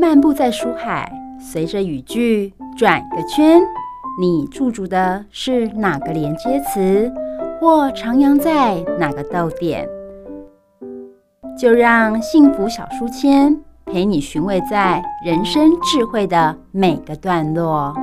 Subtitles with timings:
[0.00, 3.60] 漫步在书海，随着语句转个圈，
[4.18, 7.12] 你驻足的是哪个连接词，
[7.60, 9.86] 或徜徉在哪个逗点？
[11.58, 17.94] 就让幸福小书签陪你寻味在人生智慧的每个段落。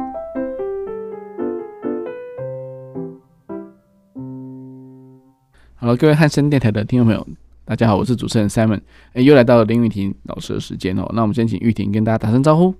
[5.73, 7.27] 好了，各位汉声电台的听众朋友，
[7.67, 8.79] 大家好，我是主持人 Simon。
[9.11, 11.05] 哎，又来到了林玉婷老师的时间哦。
[11.13, 12.73] 那我们先请玉婷跟大家打声招呼。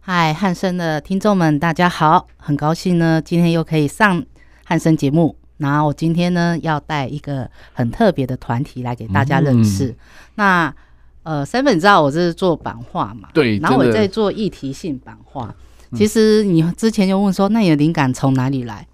[0.00, 4.24] 嗨，汉森的听众们，大家好，很高兴呢，今天又可以上
[4.64, 5.36] 汉森节目。
[5.58, 9.88] 然后我今天呢，要带一个很特别的团体来给大家认识。
[9.88, 9.96] 嗯、
[10.36, 10.74] 那
[11.24, 13.28] 呃，Simon 知道我这是做版画嘛？
[13.34, 13.58] 对。
[13.58, 15.54] 然后我在做议题性版画。
[15.94, 18.88] 其实你之前就问说，那你的灵感从哪里来？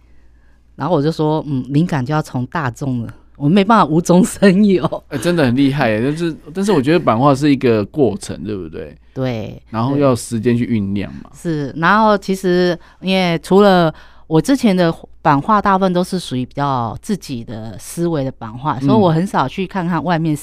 [0.74, 3.14] 然后我就说，嗯，灵感就要从大众了。
[3.38, 8.96] 我没办法无中生有， 哎、欸，真的很厉害，但是，但是我觉得版画是一个过程，对不对？
[9.14, 11.30] 对，然后要时间去酝酿嘛。
[11.32, 13.94] 是，然后其实因为除了
[14.26, 20.36] 我之前的版画，大部分都是属于比较自己的思维的版画，所以我很少去看看外面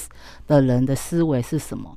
[0.46, 1.94] 的人的思维是什么。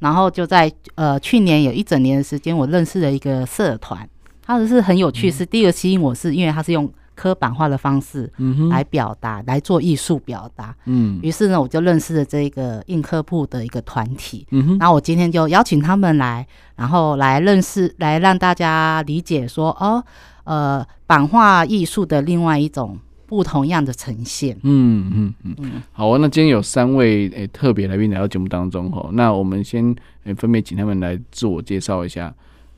[0.00, 4.08] 然后就在呃去年有一整年的时间，我认识了一个社团，
[4.44, 6.90] 它是很有趣，是第一个吸引我是因为他是用。
[7.20, 8.32] 刻版画的方式
[8.70, 10.74] 来表达，嗯、来做艺术表达。
[10.86, 14.46] 嗯，于是呢，我就认识了这个印刻部的一个团体。
[14.52, 16.46] 嗯哼，然后我今天就邀请他们来，
[16.76, 20.02] 然后来认识，来让大家理解说，哦，
[20.44, 24.56] 呃，版画艺术的另外一种不同样的呈现。
[24.62, 25.82] 嗯嗯嗯嗯。
[25.92, 32.34] 好啊，那今天有三位诶、欸、特别来宾来到节目当中哈，那我们先、欸、分别请他们来自我介绍一下。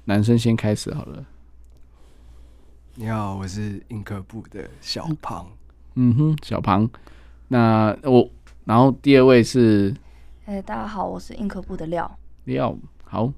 [0.07, 1.23] 男生先开始好了。
[2.95, 5.47] 你好，我是印刻部的小庞。
[5.95, 6.87] 嗯哼，小庞。
[7.49, 8.29] 那我，
[8.67, 9.95] 然后第二位是，
[10.45, 12.19] 哎、欸，大家好，我是印刻部的廖。
[12.45, 13.33] 廖，好。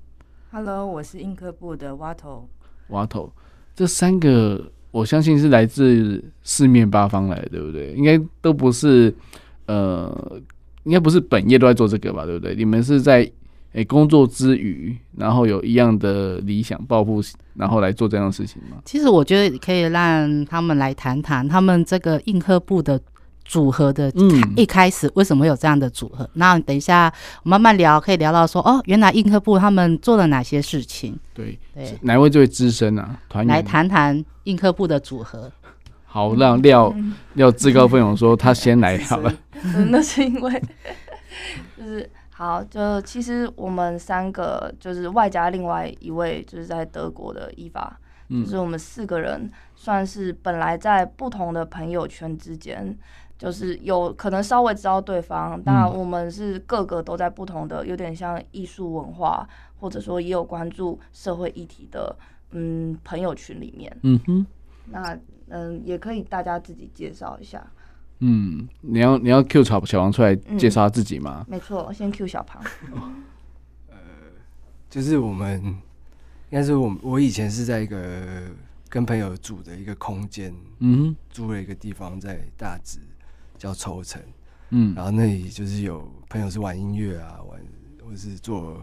[0.50, 2.48] Hello，我是印刻部的蛙头。
[2.88, 3.33] 蛙头，
[3.77, 7.92] 这三个我相信是来自四面八方来的，对不对？
[7.92, 9.14] 应该都不是，
[9.67, 10.42] 呃，
[10.83, 12.57] 应该不是本业都在做这个吧，对不对？
[12.57, 13.30] 你们是在。
[13.74, 17.20] 诶、欸，工作之余，然后有一样的理想抱负，
[17.55, 18.77] 然后来做这样的事情吗？
[18.85, 23.01] 其实我觉得可以让他们来谈谈他们这个印刻部的
[23.45, 24.13] 组合的，
[24.57, 26.29] 一开始为什么有这样的组合？
[26.34, 31.18] 那、嗯、等一下我慢慢聊，可以聊到说哦，原来印刻部他们做了哪些事情？
[31.34, 33.18] 对对，哪位最资深啊？
[33.29, 35.51] 团员来谈谈印刻部的组合。
[36.05, 36.95] 好，让廖
[37.33, 39.34] 廖自告奋勇说他先来好了。
[39.90, 40.63] 那是因为
[41.77, 42.08] 就是。
[42.36, 47.96] 好，就其实我们三个就是外加另外一位就是在德国的伊娃，
[48.28, 52.98] 嗯，就是我们四个人算是本来在不同的朋友圈之间，
[53.39, 62.16] 就是有可能稍微知道对方，但我们是各个都在不同的，有点像艺术文化，或者说也有关注社会议题的，
[62.51, 64.45] 嗯，朋友群里面，嗯哼，
[64.86, 65.16] 那
[65.51, 67.64] 嗯也可以大家自己介绍一下。
[68.27, 71.45] 嗯，你要你要 Q 小小王出来介绍他自己吗？
[71.46, 72.62] 嗯、没错，先 Q 小庞。
[73.90, 73.98] 呃，
[74.89, 75.77] 就是我们应
[76.51, 78.45] 该是我我以前是在一个
[78.89, 82.98] 跟朋友住的一个空间，嗯，租了一个地方在大直
[83.58, 84.23] 叫抽成，
[84.70, 87.61] 嗯，然后那里就是有朋友是玩音乐啊，玩
[88.02, 88.83] 或是做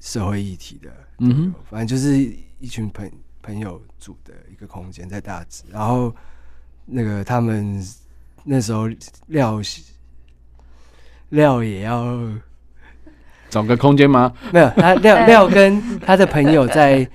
[0.00, 3.12] 社会议题的，嗯，反正就是一群朋
[3.42, 6.14] 朋友组的一个空间在大直，然后
[6.86, 7.84] 那个他们。
[8.46, 8.88] 那时候
[9.26, 9.60] 廖
[11.30, 12.18] 廖也要
[13.50, 14.32] 找个空间吗？
[14.52, 17.06] 没有，他廖廖 跟他的朋友在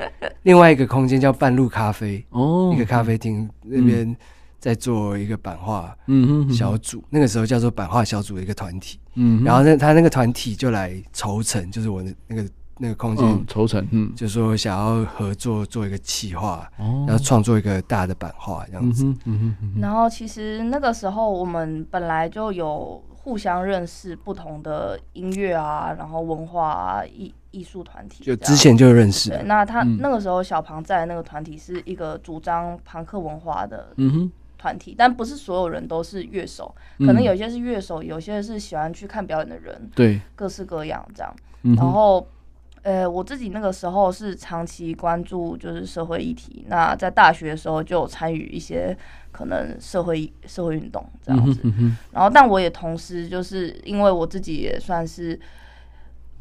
[0.43, 4.15] 另外一个空间叫半路咖啡哦，一个咖啡厅那边
[4.59, 12.45] 在做一个版画嗯小组，那个时候叫做版画小组的一个团体嗯，然后那他那个团体就来筹成，就是我的那个。
[12.81, 19.05] 那个空间筹成，嗯，就是说想要合作做一个企划，然后创作一个大的版画这样子。
[19.25, 19.75] 嗯嗯。
[19.79, 29.29] 然后其实那个时候我们本来就有互相认识不同的音乐啊，然后文化啊，艺艺术团体，就之前就认识。
[29.29, 41.35] 对，那他那个时候小庞在那个团体是一个主张庞克文化的嗯团体，但不是所有人都是乐手，可能有些是乐手，有些是喜欢去看表演的人，对，各式各样这样，
[41.77, 42.25] 然后。
[42.83, 48.97] 呃，我自己那个时候是长期关注就是社会议题，那在大学的时候就有参与一些
[49.31, 55.39] 可能社会社会运动这样子，嗯嗯、然后但我也同时就是因为我自己也算是，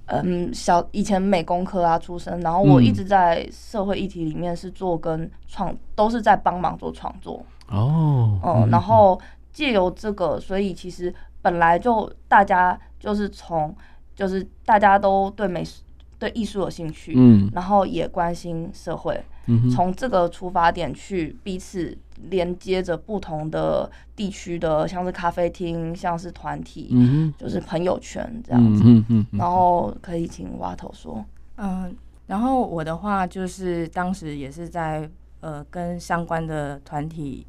[0.06, 9.20] 嗯，小以前美工科啊出身，然后我一直在社会议题里面是做跟创，都是在帮忙做创作哦，嗯，嗯然后
[9.52, 13.76] 借由这个，所以其实本来就大家就是从
[14.14, 15.82] 就是大家都对美术。
[16.20, 21.96] 对艺术有兴趣，嗯，然后也关心社会，嗯，从这个出发点去彼此
[22.28, 31.24] 连接着不同的地区的，像是咖啡厅，像是团体，嗯，就是朋友圈这样子，嗯嗯，然后可以请蛙头说，
[31.56, 31.96] 嗯，
[32.26, 35.08] 然后我的话就是当时也是在
[35.40, 37.46] 呃跟相关的团体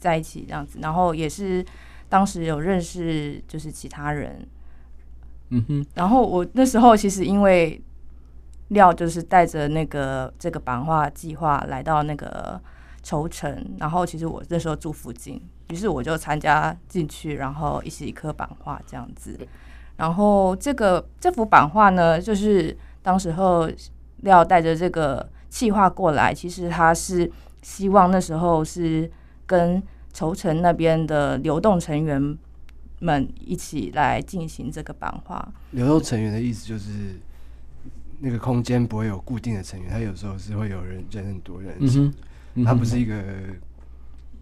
[0.00, 1.64] 在一起这样子，然后也是
[2.08, 4.44] 当时有认识就是其他人，
[5.50, 7.80] 嗯哼，然后我那时候其实因为。
[8.72, 12.60] 廖就是带着那个这个版画计划来到那个
[13.02, 19.38] 头城，然后其实我那时候住附近，于是我就参加进去，然后一起一颗版画这样子。
[19.96, 23.68] 然后这个这幅版画呢，就是当时候
[24.22, 27.30] 廖带着这个计划过来，其实他是
[27.60, 29.10] 希望那时候是
[29.44, 29.82] 跟
[30.14, 32.38] 头城那边的流动成员
[33.00, 35.46] 们一起来进行这个版画。
[35.72, 37.20] 流动成员的意思就是。
[38.24, 42.14] 那个空间不会有固定的成员，他有时候是会有人人很多人，嗯
[42.54, 43.20] 嗯、他不是一个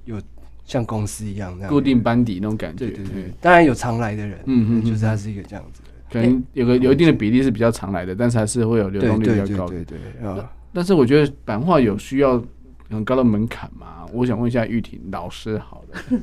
[0.04, 0.20] 有
[0.66, 2.86] 像公司一样那样固定班底那种感觉。
[2.86, 9.76] 对对对，当然有常来的人，嗯哼，就是他是一个这样子的，可能有个有一定的比例是比较常来的，但是还是会有流动率比较高的。
[9.76, 12.42] 对对对，啊，但是我觉得版画有需要
[12.90, 14.04] 很高的门槛嘛？
[14.12, 16.18] 我想问一下玉婷老师，好的。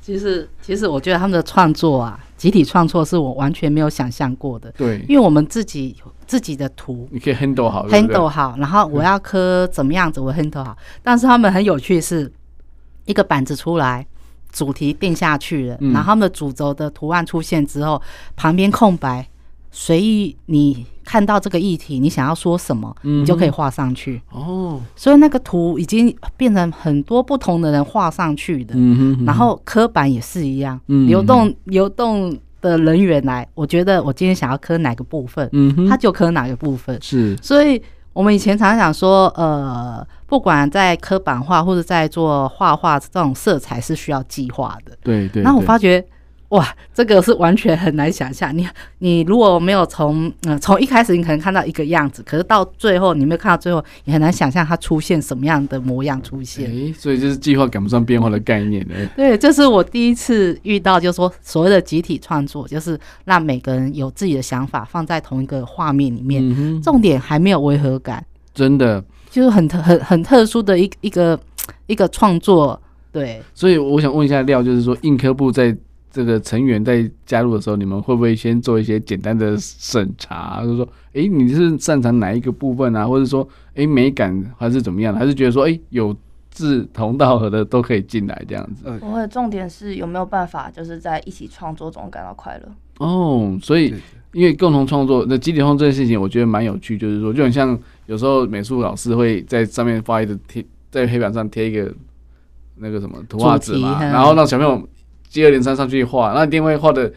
[0.00, 4.70] 其实，其实我觉得他们的创作啊，集体创作是我完全没有想象过的。
[4.72, 5.96] 对，因为我们自己
[6.26, 10.76] 自己的图，你可以 handle 好，handle 好，然后我要刻怎么样子，我 handle 好。
[11.02, 12.30] 但是他们很有趣，是
[13.06, 14.06] 一个板子出来，
[14.52, 18.02] 主题定下去了，然后他们的主轴的图案出现之后，
[18.36, 19.26] 旁边空白。
[19.76, 24.22] 随意你看到这个议题，你想要说什么，你就可以画上去。
[24.30, 28.74] 哦，所以那个图已经变成很多不同的人画上去的。
[29.26, 35.50] 然后刻板也是一样，流动流动的人员来，我觉得我今天想要刻哪个部分，
[35.88, 36.96] 他就刻哪个部分。
[37.02, 37.82] 是，所以
[38.12, 44.96] 我们以前常常说，呃，不管在刻板画或者在做画画这种色彩是需要计划的。
[45.02, 45.42] 对对。
[45.42, 46.06] 然后我发觉。
[46.50, 48.56] 哇，这个是完全很难想象。
[48.56, 48.68] 你
[48.98, 56.70] 你如果没有从嗯从一开始，你可能看到一个样子，可是到最后你没有看到最后，你很难想象它出现什么样的模样出现。
[56.70, 58.94] 哎，所以就是计划赶不上变化的概念呢。
[59.16, 68.24] 对，这是我第一次遇到，就是说所谓的集体创作，就是让每个人有自己的想法放在同一个画面里面，嗯、重点还没有违和感，
[68.54, 71.36] 真的就是很特很很特殊的一一个
[71.86, 72.80] 一个创作。
[73.10, 75.76] 对，所以我想问一下廖，就是说硬科部在。
[76.14, 80.62] 这个成员在加入的时候，你们会不会先做一些简单的审查？
[80.62, 83.04] 就是说，哎，你是擅长哪一个部分啊？
[83.04, 85.12] 或者说，哎，美感还是怎么样？
[85.12, 86.16] 还是觉得说，哎，有
[86.52, 88.84] 志同道合的都可以进来这样子？
[89.02, 92.72] 我的重点是有没有办法，就是在一起创作中感到快乐。
[92.98, 93.92] 哦，所以
[94.30, 96.96] 因为共同创作，那集体创作这件事情，我觉得蛮有趣。
[96.96, 97.76] 就是说，就很像
[98.06, 101.92] 有时候美术老师会在上面发一个贴，在黑板上贴一个
[102.76, 104.80] 那个什么图画纸嘛，然后让小朋友。
[105.34, 107.12] 接二连三上去画，那一定会画的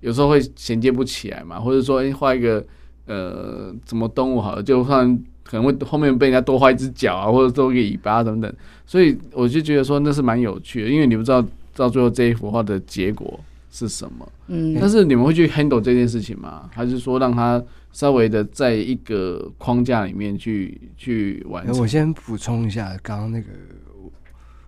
[0.00, 2.62] 有时候会衔接不起来嘛，或者说哎画一个
[3.06, 8.52] 呃什么动物好了，就算可能会后面被人家多画一只脚啊，或者多一个尾巴等等，
[8.84, 11.42] 所以我就觉得说那是蛮有趣的，因为你不知道
[11.74, 13.40] 到最后这一幅画的结果
[13.70, 14.30] 是什么。
[14.48, 16.68] 嗯，但是你们会去 handle 这件事情吗？
[16.74, 21.78] 还是说让它稍微的在一个框架里面去去完成？
[21.78, 23.46] 我先补充一下，刚刚那个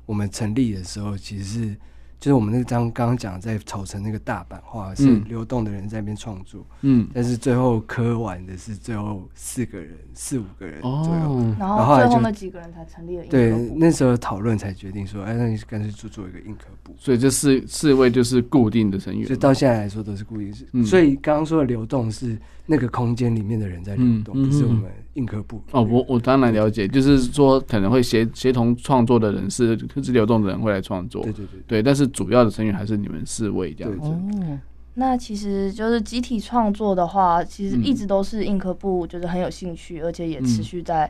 [0.06, 1.76] 我们成立的时候其实是。
[2.20, 13.68] 就是我们那张刚刚讲在草城那个大版画是流动的人在那边创作，嗯，但是最后刻完的是最后四个人四五个人左右，哦、然后最后那几个人才成立了印刻部。
[13.68, 16.94] 对，那时候讨论才决定说，哎，那你干脆就做一个硬壳部。
[16.98, 20.54] 所以这四四位就是固定的成员，所以到现在来说都是固定。
[20.72, 24.84] 嗯、所以刚刚说的流动是那个空间里面的人在流动，不、嗯、是我们。
[25.14, 34.08] 印刻部哦，我我当然了解，就是说可能会协协同创作的人是是流动的人会来创作，对对对，对，但是主要的成员还是你们四位这样子。
[34.08, 34.58] 哦，
[34.94, 41.08] 那其实就是集体创作的话，其实一直都是印刻部就是很有兴趣，嗯、而且也持续在、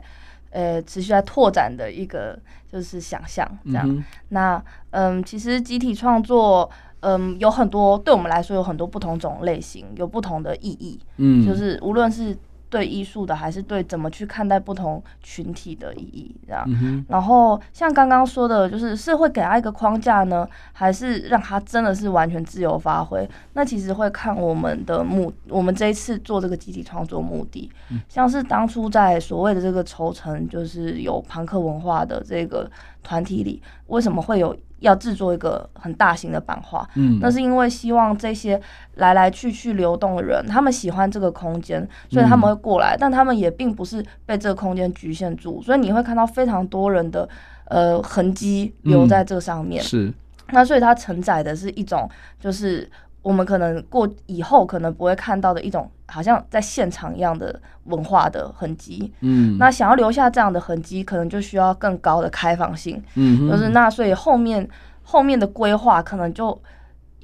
[0.51, 2.37] 嗯、呃持续在拓展的一个
[2.71, 3.89] 就是想象这样。
[3.89, 6.69] 嗯、那嗯，其实集体创作
[7.05, 10.99] 嗯有很多对我们来说有很多不同种类型，有不同的意义。
[11.17, 12.35] 嗯，就是无论是。
[12.67, 16.65] 对艺术的，还是对怎么去看待不同群体的意义，这样。
[16.67, 23.29] 嗯、然后像刚刚说的，就是是会给他一个框架呢，还是让他真的是完全自由发挥？
[23.53, 32.69] 那其实会看我们的目，我们这一次做这个集体创作目的，嗯、像是当初在所谓的这个筹城，就是有朋克文化的这个
[33.03, 38.59] 团体里，为什么会有要制作一个很大型的版画，嗯，那是因为希望这些
[38.95, 47.27] 来来去去流动的人，他们喜欢这个空间，所以他们会过来，嗯、但他们也并不是被这个空间局限住，所以你会看到非常多人的
[47.69, 50.13] 呃痕迹留在这上面，嗯、是，
[50.51, 52.89] 那所以它承载的是一种就是。
[53.25, 59.11] 我们可能过以后可能不会看到的一种，好像在现场一样的文化的痕迹。
[59.21, 63.01] 嗯，那想要留下这样的痕迹，可能就需要更高的开放性。
[63.15, 64.69] 嗯，就是那所以后面
[65.01, 66.55] 后面的规划可能就。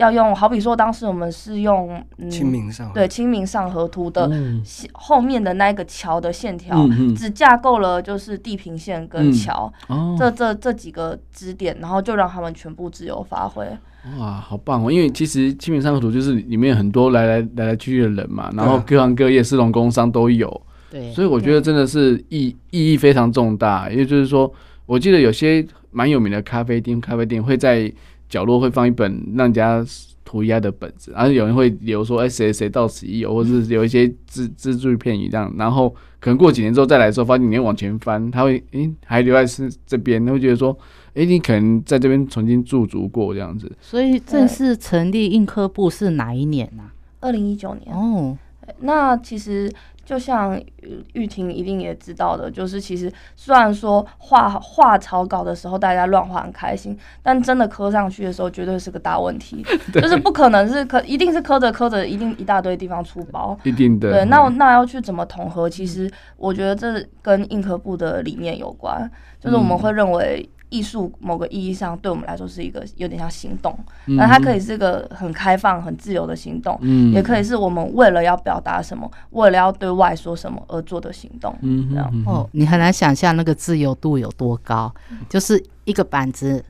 [0.01, 4.29] 要用，好比说，当时我们是用嗯，清明上对清明上河图的
[4.93, 9.71] 后面的那个桥的线条，嗯、只架构了就是地平线跟桥、
[10.17, 13.65] 这这这几个支点，然后就让他们全部自由发挥。
[14.17, 14.91] 哇，好棒哦！
[14.91, 20.49] 因为其实清明上河图就是里面很多来来来来去去的人嘛，然后各行各业、市农工商都有。
[20.89, 23.89] 对，所以我觉得真的是意意义非常重大。
[23.91, 24.51] 因为就是说，
[24.87, 27.91] 我记得有些蛮有名的咖啡店，咖啡店会在。
[28.31, 29.85] 角落会放一本让人家
[30.23, 40.75] 涂鸦的本子，然后有人会留说：“哎，谁谁到此一游，或者是有一些只字句片语这样。”然后可能过几年之后再来的时候，发现你往前翻，他会诶还留在是这边，他会觉得说
[41.13, 46.83] ：“哎，你可能在这边曾经驻足过这样子。”所以正式成立印科部是哪一年呢？
[47.19, 48.37] 二零一九年哦。
[48.79, 49.69] 那其实。
[50.03, 50.61] 就像
[51.13, 64.11] 玉婷一定也知道的，就是其实虽然说画画草稿的时候大家乱画很开心，但真的刻上去的时候绝对是个大问题， 就是不可能是刻，一定是刻着刻着一定一大堆地方出包，一定的。
[64.11, 65.69] 对，那那要去怎么统合？
[65.69, 70.49] 其实我觉得这跟印刻部的理念有关，就是我们会认为。
[70.71, 81.53] 艺术某个意义上对我们来说是一个有点像行动，那、嗯、它可以是一个很开放、很自由的行动，嗯、也可以是我们为了要表达什么，为了要对外说什么而做的行动。
[81.61, 82.09] 嗯，这样。
[82.25, 84.89] 哦，你很难想象那个自由度有多高，
[85.27, 86.63] 就是一个板子，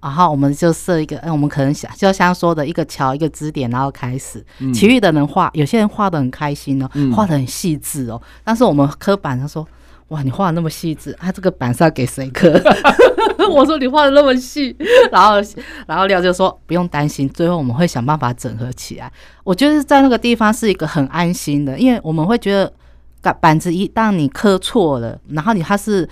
[0.00, 9.66] 然后我们就设一个，嗯，我们可能想就像说的一个桥、一个支点，然后开始，其余的人画，有些人画的很开心哦，画的很细致哦，但是我们刻板他说。
[10.10, 12.60] 哇，你画的那么细致，他、啊、这个板是要给谁刻？
[13.48, 14.76] 我说你画的那么细，
[15.10, 15.36] 然后
[15.86, 19.10] 然后廖就说不用担心，最后我们会想办法整合起来。
[19.44, 22.72] 我觉得在那个地方是一个很安心的，因为我们会觉得
[23.22, 26.08] 板板子一旦你刻错了，然后你它是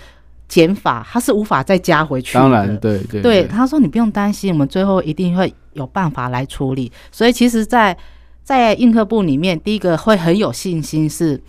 [0.48, 2.40] 减法，它是无法再加回去的。
[2.40, 6.90] 当然，对对对，对，他说你不用担心，我们最后一定会有办法来处理。
[7.10, 7.92] 所以其实在，
[8.44, 11.40] 在在印刻部里面，第一个会很有信心是。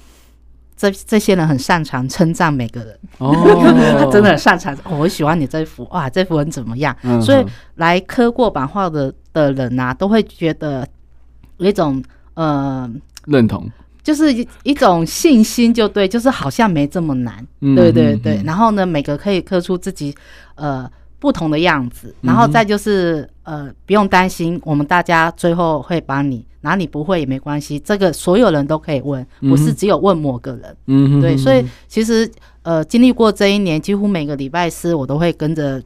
[0.79, 3.35] 这这些人很擅长称赞每个人哦，
[4.09, 4.73] 真的很擅长。
[4.97, 6.95] 我喜欢你这幅哇，这幅很怎么样？
[7.03, 7.45] 嗯、所以
[7.75, 10.87] 来刻过版画的的人呐、啊，都会觉得
[11.57, 12.01] 有一种
[12.35, 12.89] 呃
[13.25, 13.69] 认同，
[14.01, 17.45] 就是一一种信心，就对，就是好像没这么难。
[17.75, 18.41] 对对对。
[18.45, 20.15] 然后呢，每个可以刻出自己
[20.55, 26.45] 呃不同的样子，然后再就是呃不用担心，我们大家最后会帮你。
[26.61, 30.75] 哪里不会也没关系，这个所有人都可以问，不是只有问某个人。
[30.87, 32.29] 嗯哼，对，所以其实
[32.63, 35.81] 呃，经历过这一年，几乎每个礼拜四我都会跟着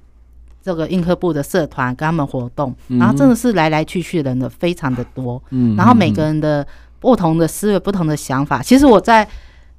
[0.63, 5.39] 这个印刻部的社团跟他们活动，然后真的是来来去去的人的非常的多。
[5.51, 6.65] 嗯，然后每个人的
[6.99, 9.27] 不同的思维、不同的想法，其实我在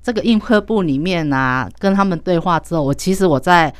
[0.00, 3.75] 这个印刻部里面啊，跟他们对话之后，我其实我在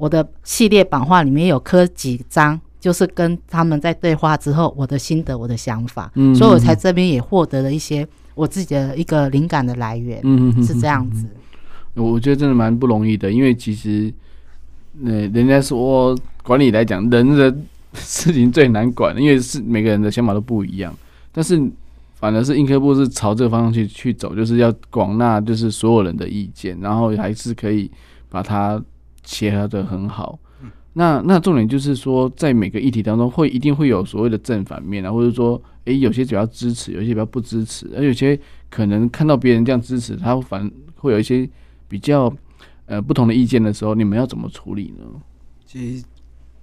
[0.00, 2.58] 我的系列版画里面有刻几张。
[2.80, 11.26] 就是跟他们在对话之后，我的心得、我的想法，嗯，所以我才这边也获得了一些我自己的一个灵感的来源，嗯，是这样子。
[11.92, 14.10] 我觉得真的蛮不容易的，因为其实，
[15.04, 17.54] 呃，人家说管理来讲，人的
[17.92, 20.90] 事情最难管，因为是每个人的想法都不一样。
[21.32, 21.60] 但是，
[22.14, 27.90] 反而是硬科部是朝这个方向去去走，就是要广纳就是所有人的意见，然后还是可以
[28.30, 28.82] 把它
[29.30, 30.36] 切合得很好。
[30.94, 41.48] 那那重点就是说，在每个议题当中，会一定会有所谓的正反面啊，或者说，诶、欸，有些比较支持，有些比较不支持，而有些可能看到别人这样支持，他反会有一些
[41.86, 42.34] 比较
[42.86, 45.04] 呃不同的意见的时候，你们要怎么处理呢？
[45.64, 46.04] 其实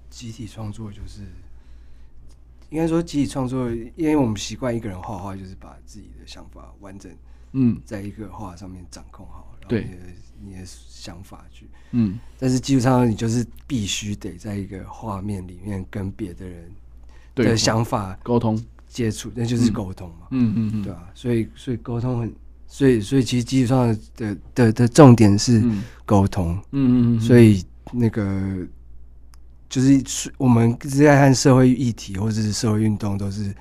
[0.09, 1.21] 集体创作就是
[2.69, 7.09] 应该说集体创作，因为我们习惯一个人画画，就是把自己的想法完整
[7.53, 9.99] 嗯，在一个画上面掌控好，嗯、然后对。
[10.43, 16.71] 你的想法去，嗯，但是基本上你就是必须得在一个画面里面跟别的人
[17.35, 18.61] 的想法沟通。
[18.89, 21.09] 接触，那就是沟通嘛，嗯嗯嗯，对吧？
[21.13, 22.33] 所以所以沟通很，
[22.67, 25.61] 所以所以其实基础上的的的，的重点是
[26.05, 28.65] 沟通，嗯嗯嗯，所以那个
[29.69, 33.53] 就是我们是在看社会议题或者是社会运动，都是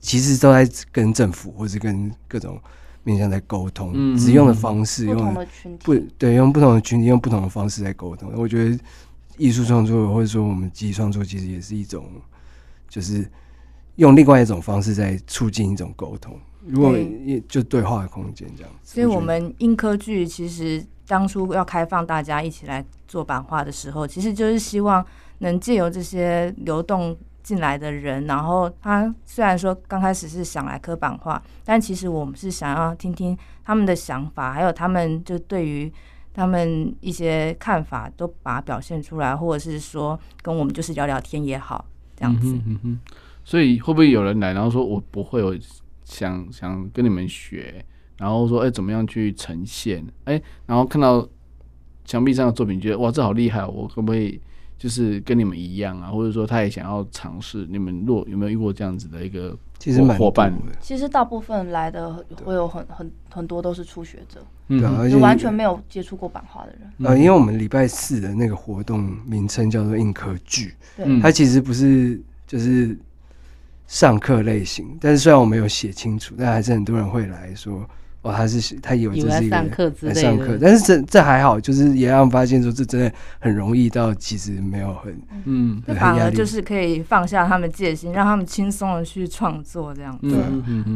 [0.00, 2.60] 其实都在跟政府或者跟各种。
[3.04, 8.32] 面向在沟通，只、嗯、用的方式，用不同的群体，对，用不同的群体，用不同的方式在沟通。
[8.34, 8.78] 我觉得
[9.36, 12.06] 艺术创作或者说我们记忆创作，其实也是一种，
[12.88, 13.24] 就是
[13.96, 16.36] 用另外一种方式在促进一种沟通。
[16.66, 18.94] 如果也就对话的空间这样子。
[18.94, 25.04] 所以我们硬科剧其实当初要开放大家一起来做版画的时候，其实就是希望
[25.40, 35.92] 能借由这些流动进来的人，然后他虽然说刚开始是想来刻版画，但其实我们是想要听听他们的想法，还有他们就对于。
[36.36, 41.84] 他们一些看法都把它表现出来，或者是说跟我们就是聊聊天也好，
[42.16, 42.58] 这样子。
[42.66, 42.98] 嗯哼。
[43.44, 45.56] 所以会不会有人来，然后说我不会，我
[46.02, 47.84] 想想跟你们学，
[48.16, 50.04] 然后说哎、怎么样去呈现？
[50.24, 51.24] 哎、然后看到
[52.04, 54.40] 墙壁上的作品，觉得哇这好厉害，我可不可以
[54.76, 56.10] 就是跟你们一样啊？
[56.10, 57.66] 或者说他也想要尝试？
[57.70, 59.56] 你们若有没有遇过这样子的一个？
[59.78, 60.72] 其实蛮伙伴的。
[60.80, 66.90] 其实大部分来的会有很很很多都是初学者，对，而且完全没有接触过版画的人。
[67.02, 72.96] 呃，因为我们礼拜四的那个活动名称叫做印刻剧，对它其实不是就是
[73.86, 77.86] 上课类型，但是虽然我没有写清楚，但还是很多人会来说。
[78.24, 85.14] 哦，他是他以为这是一个上课之类的，上课，但是这这还好，就是也让发现说这真的很容易到，其实没有很
[85.44, 90.30] 嗯，反而就是可以放下他们戒心，让他们轻松的去创作这样子。
[90.30, 90.38] 对，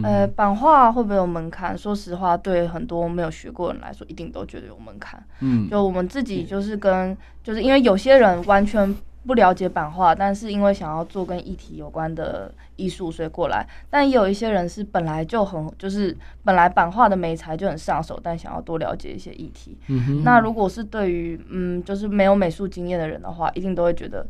[0.02, 1.76] 呃，版画会不会有门槛？
[1.76, 5.22] 说实话，对很多没有学过的人来说，一定都觉得有门槛。
[5.40, 8.96] 嗯，就我们自己就是跟，就是因为有些人完全。
[9.26, 13.66] 不了解版画，但是因为想要做跟议题有关的艺术，所以过来。
[13.90, 19.76] 但也有一些人是本来就很，就是本来版画的美材就很上手，但想要多了解一些议题。
[19.88, 20.22] 嗯哼。
[20.24, 24.26] 那如果是对于嗯，就是没有美术经验的人的话，一定都会觉得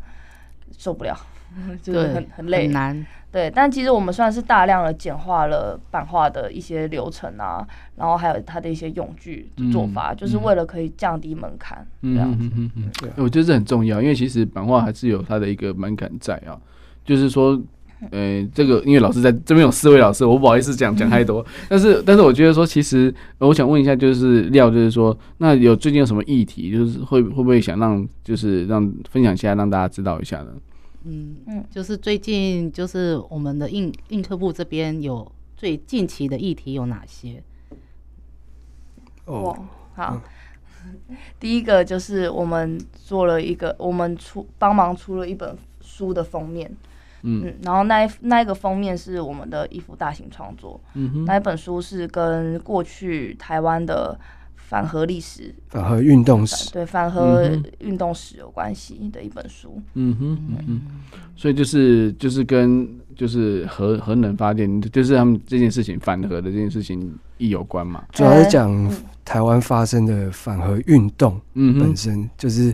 [0.76, 1.16] 受不了，
[1.80, 3.06] 就是很很累，很难。
[3.30, 7.62] 对，但其实我们算是大量的简化了版画的一些流程啊，
[7.96, 11.86] 然后还有它的一些用具做法，嗯、就是为了可以降低门槛。
[12.00, 12.38] 嗯这样子。
[12.40, 16.58] 嗯嗯嗯对，我觉得这很重要，因为其实版画还是有它的一个门槛在啊。
[17.04, 17.60] 就是说，
[18.10, 21.44] 呃，这个因为老师在这边有四位老师，我不好意思讲讲太多。
[21.68, 30.52] 但是，但是我觉得说，其实我想问一下，就是廖，就是说，那有最近有什么议题，就是会会不会想让，就是让分享一下，让大家知道一下呢？
[31.04, 37.42] 嗯嗯，就是最近就是我们的印印刻部这边有最近期的议题有哪些？
[39.24, 39.56] 哦，
[39.94, 40.20] 好，
[41.38, 46.70] 第一个就是我们做了一个，我们出帮忙出了一本书的封面，
[47.22, 54.18] 嗯，嗯，然后那一那一个封面是我们的一幅大型创作，嗯哼，那一本书是跟过去台湾的。
[54.68, 59.80] 反核历史，反核运动史，对反核运动史有关系的一本书。
[59.94, 60.80] 嗯哼，嗯哼，
[61.34, 68.04] 所以就是就是跟就是核核能发电，就是他们这件事情反核的这件事情亦有关嘛。
[68.12, 68.70] 主要是讲
[69.24, 72.70] 台湾发生的反核运动，嗯，本身就是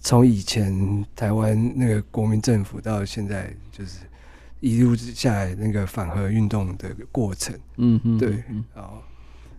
[0.00, 4.00] 从以前台湾那个国民政府到现在，就是
[4.60, 7.54] 一路下来那个反核运动的过程。
[7.76, 8.30] 嗯哼，对，
[8.74, 9.02] 然后。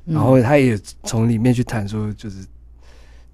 [0.04, 2.46] 然后他也从里面去谈说，就是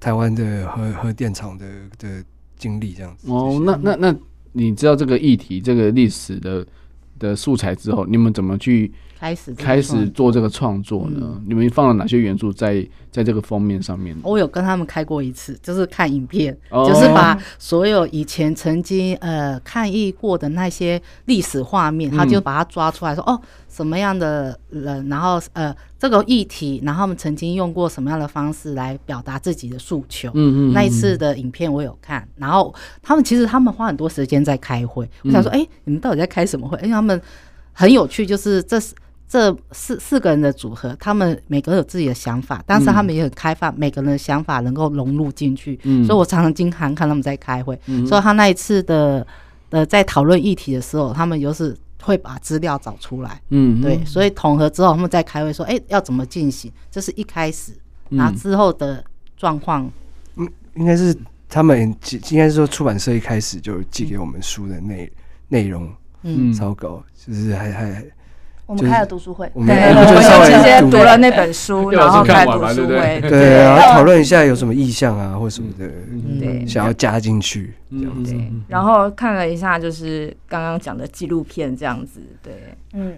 [0.02, 1.66] 台湾的核核电厂的
[1.98, 2.24] 的
[2.58, 3.32] 经历这样子。
[3.32, 4.16] 哦，那那那
[4.52, 6.68] 你知道这个议题、这个历史的
[7.18, 8.94] 的素材之后，你们怎么去？
[9.20, 11.20] 开始开始做这个创作呢？
[11.22, 14.16] 嗯、你们放了哪些元素在在这个封面上面？
[14.22, 30.30] 我有跟他们开过一次，就是看影片，哦、就是把所有以前曾经呃抗议过的那些历史画面，他就把它抓出来说，嗯、哦什么样的人，然后呃这个议题，然后他们曾经用过什么样的方式来表达自己的诉求。
[30.34, 30.74] 嗯嗯。
[30.74, 35.08] 那一次的影片我有看，然后他们其实他们花很多时间在开会。
[35.24, 36.78] 我想说，哎、你们到底在开什么会？
[36.78, 37.20] 因为他们
[37.74, 38.94] 很有趣，就是这是。
[39.30, 45.78] 这四四个人的组合，他们每个人有自己的想法，但是他们也很开放，嗯、每个人的想法能够融入进去。
[45.84, 47.78] 嗯、所以我常常经常看他们在开会。
[47.88, 49.28] 嗯、所以他那一次的
[49.70, 53.42] 呃，在讨论议题的时候，他们就是会把资料找出来。
[53.50, 56.72] 嗯，对，所以统合之后，他们再开会说，哎，要怎么进行？
[56.90, 57.74] 这是一开始，
[58.10, 59.04] 然后之后的
[59.36, 59.92] 状况。
[60.38, 61.14] 嗯，应该是
[61.50, 61.94] 他们
[62.32, 65.12] 应该是说出版社一开始就寄给我们书的内
[65.50, 65.92] 内容，
[66.24, 68.06] 嗯，草稿就是还还。
[68.68, 75.88] 我们开了读书会，对，我们就直接读了那本书，然后开读书会，对，然后讨论一下有什么意向啊，或什么的，
[76.38, 78.36] 对，想要加进去这样子。
[78.68, 83.14] 然后看了一下，就是刚刚讲的纪录片这样子，对，嗯，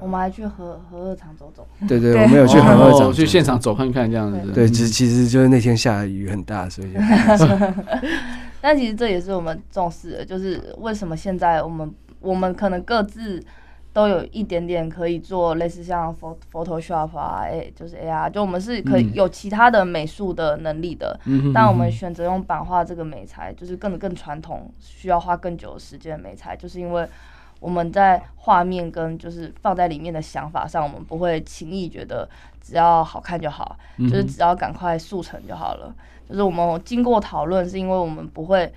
[0.00, 6.88] 我们还去和和二厂走走，对对，我们有去核二厂去现场走看看这样子，对，其实其实就是那天下雨很大，所以，
[8.60, 13.42] 但其实这也是我们重视的，就是为什么现在我们我们可能各自。
[13.98, 16.16] 都有一点点可以做类似像
[16.52, 21.18] Photoshop 啊，哎，就是 AR，就我们是可以有其他的美术的能力的。
[21.24, 27.08] 嗯，但我们选择用版画这个美材，就是更更传统，需要花更久的时间的美材，就是因为
[27.58, 32.28] 我们在画面跟就是放在里面的想法上，我们不会轻易觉得
[32.60, 35.92] 只要好看就好，就是只要赶快速成就好了。
[36.28, 38.72] 就是我们经过讨论，是因为我们不会。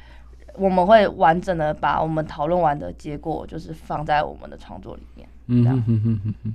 [0.57, 5.27] 我们会完整的把我们讨论完的结果，就是放在我们的创作里面。
[5.47, 6.53] 嗯哼哼哼哼。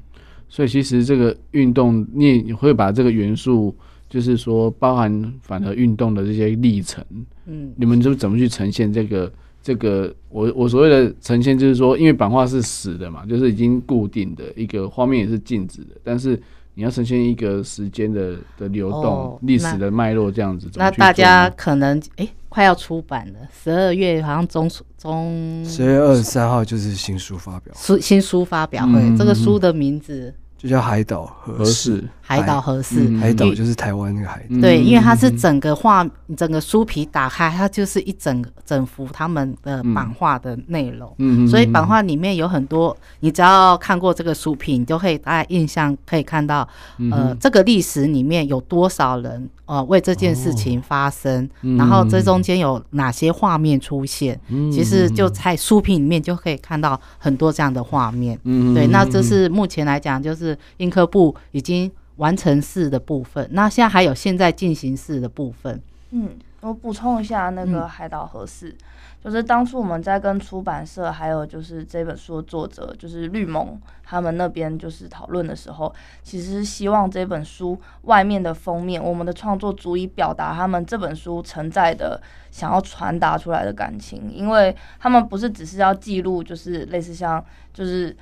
[0.48, 3.74] 所以其实这个运动，你也会把这个元素，
[4.08, 7.04] 就是说包含反核运动的这些历程。
[7.46, 7.72] 嗯。
[7.76, 9.32] 你们就怎么去呈现这个？
[9.62, 16.40] 这个我我所谓的呈现，就是说，因为版画是死的嘛，就是已经固定的一个画面也是静止的，但是
[16.76, 20.70] 你要呈现一个时间的的流动、历、哦、史的脉络这样子。
[20.76, 22.24] 那大家可能哎。
[22.24, 25.62] 欸快要出版了，十二月好像中中。
[25.62, 27.74] 十月二十三号就是新书发表。
[27.76, 30.32] 书新书发表会，嗯、这个书的名字。
[30.58, 34.42] 就叫海岛合适，海岛合适，海岛就是台湾那个海。
[34.58, 41.14] 对，因为它是整个画，整个书皮打开，它就是一整整幅他们的版画的内容。
[41.18, 46.66] 嗯，所以版画里面有很多，你只要看过这个书皮，你就可以大概印象可以看到，
[47.12, 54.40] 呃，这个历史里面有多少人呃为这件事情发生，然后这中间有哪些画面出现。
[54.72, 58.38] 其实就在书皮里面就可以看到很多这样的画面。
[58.44, 60.45] 嗯，对，那这是目前来讲就是。
[60.76, 65.80] 印刻部已经完成式的部分，那现在还有现在进行式的部分。
[66.10, 66.30] 嗯，
[66.60, 68.76] 我补充一下，那个海岛核四，嗯、
[69.24, 82.18] 就是当初我们在跟出版社，还有就是这本书的作者，就是绿盟他们那边就是讨论的时候，其实希望这本书外面的封面，我们的创作足以表达他们这本书承载的
[82.50, 88.16] 想要传达出来的感情，因为他们不是只是要记录，就是类似像就是。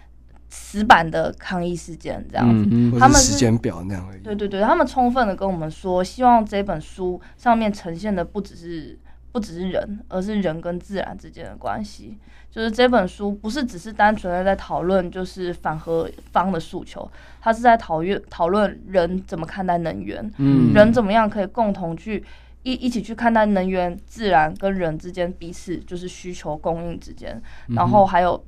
[0.49, 4.21] 死板的抗议事件这样子，嗯嗯、他们时间表那样而已。
[4.21, 8.97] 对对对，他们充分的跟我们说，希望这本书上面呈现的不只是
[9.33, 12.17] 不只是人，而是人跟自然之间的关系。
[12.53, 22.23] 就是这本书不是只是单纯的在讨论就是反核方的诉求，它是在讨论讨论人怎么看待能源，嗯，人怎么样可以共同去
[22.63, 28.41] 一一起去看待能源、自然跟人之间彼此就是需求供应之间，然后还有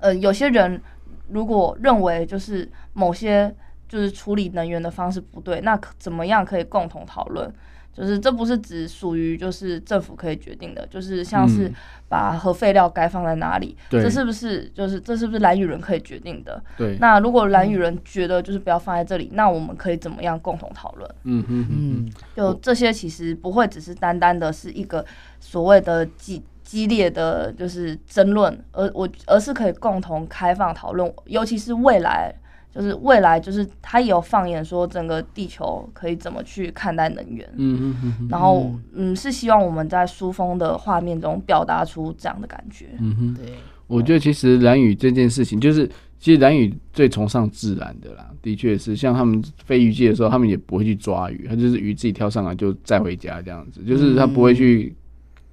[0.00, 0.80] 呃有些人。
[1.28, 3.54] 如果认为就是某些
[3.88, 7.52] 就是处理能源的方式不对，那可怎么样可以共同讨论？
[7.92, 11.72] 就是这不是只属于就是政府可以决定的，就是像是
[12.08, 16.60] 把核废料该放在哪里，嗯、这是不是就是这是不是蓝雨人可以决定的？
[16.76, 16.96] 对。
[16.98, 21.08] 那如果蓝雨人觉得就是不要放在这里，那我们可以怎么样共同讨论？
[21.22, 22.12] 嗯嗯嗯。
[22.34, 25.06] 就这些其实不会只是单单的是一个
[25.38, 26.42] 所谓的几。
[26.64, 32.34] 激烈的就是争论，而我而是可以共同开放讨论，尤其是未来，
[32.74, 43.54] 就是未来就是他也有放眼说整个地球可以怎么去看待能源，嗯嗯嗯然后嗯是希望我们在书封的画面中表达出这样的感觉，嗯哼，对，
[43.86, 45.86] 我觉得其实蓝宇这件事情，就是
[46.18, 54.96] 其实蓝屿最崇尚自然的啦，的确是像他们飞鱼季的时候，他们也不会去抓鱼，他就是鱼自己跳上来就再回家这样子，就是他不会去。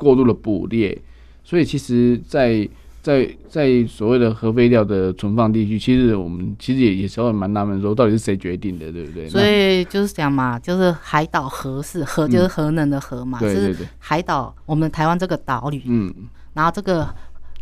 [0.01, 0.99] 过度的捕猎，
[1.43, 2.67] 所以其实在，
[3.01, 9.29] 在在在所谓的核废料的存放地区，其实我们其实也也稍微蛮纳闷，说到底是谁决定的，对不对？
[9.29, 16.13] 所以就是讲嘛，就是海岛核是，核就是核能的核嘛，嗯、就是海岛，我们台湾这个岛屿，嗯，
[16.53, 17.07] 然后这个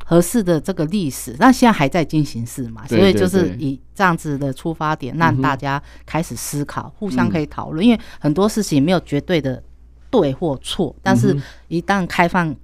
[0.05, 9.61] 合适的这个历史，那现在还在进行式嘛，所以就是以这样子的出发点，让大家开始思考，嗯、互相可以讨论，因为很多事情没有绝对的。
[10.09, 11.35] 对或错，但是
[11.67, 12.55] 一旦开放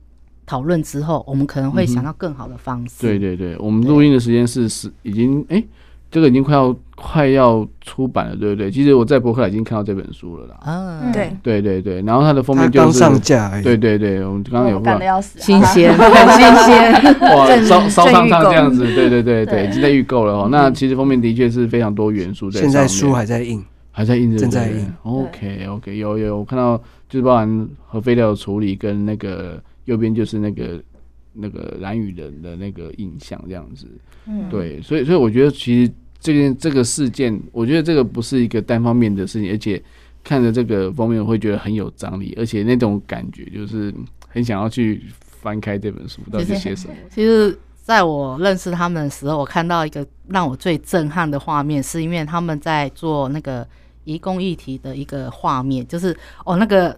[0.46, 3.02] 讨论之后，我们可能会想到更好的方式。
[3.02, 5.68] 对对对，我们录音的时间是是已经哎、欸，
[6.12, 8.72] 这个已经快要快要出版了，对不对？
[8.72, 10.60] 其实我在博客来已经看到这本书了啦。
[10.66, 11.36] 嗯，对。
[11.44, 20.48] 对对对，然后它的封面就是刚上架，对对对，我们刚刚有赶的要死，新鲜很 新鲜，哇，烧烧烫烫这样子，对对对对，已经在预购了哦。
[20.52, 23.64] 那其实封面的确是非常多元素在，现在书还在印。
[23.98, 24.94] 还在印着，正在印。
[25.04, 26.78] OK OK，有有，我看到
[27.16, 30.84] 就是包含核废料的处理跟那个右边就是那个
[31.32, 33.88] 那个蓝雨人的那个印象这样子。
[34.26, 39.82] 嗯，对，所以所以我觉得其实这件这个事件，我觉得这个不是一个单方面的事情，而且
[40.26, 43.94] 看着这个封面会觉得很有张力，而且那种感觉就是
[44.28, 46.94] 很想要去翻开这本书到底写什么。
[47.10, 53.66] 其实，在我认识他们的时候，我看到一个让我最震撼的画面，是因为他们在做那个。
[54.08, 56.96] 移工议题的一个画面，就是哦，那个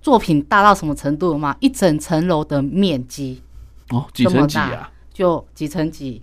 [0.00, 1.54] 作品大到什么程度了吗？
[1.60, 3.42] 一整层楼的面积
[3.90, 4.90] 哦，几层几啊？
[5.12, 6.22] 就几层几，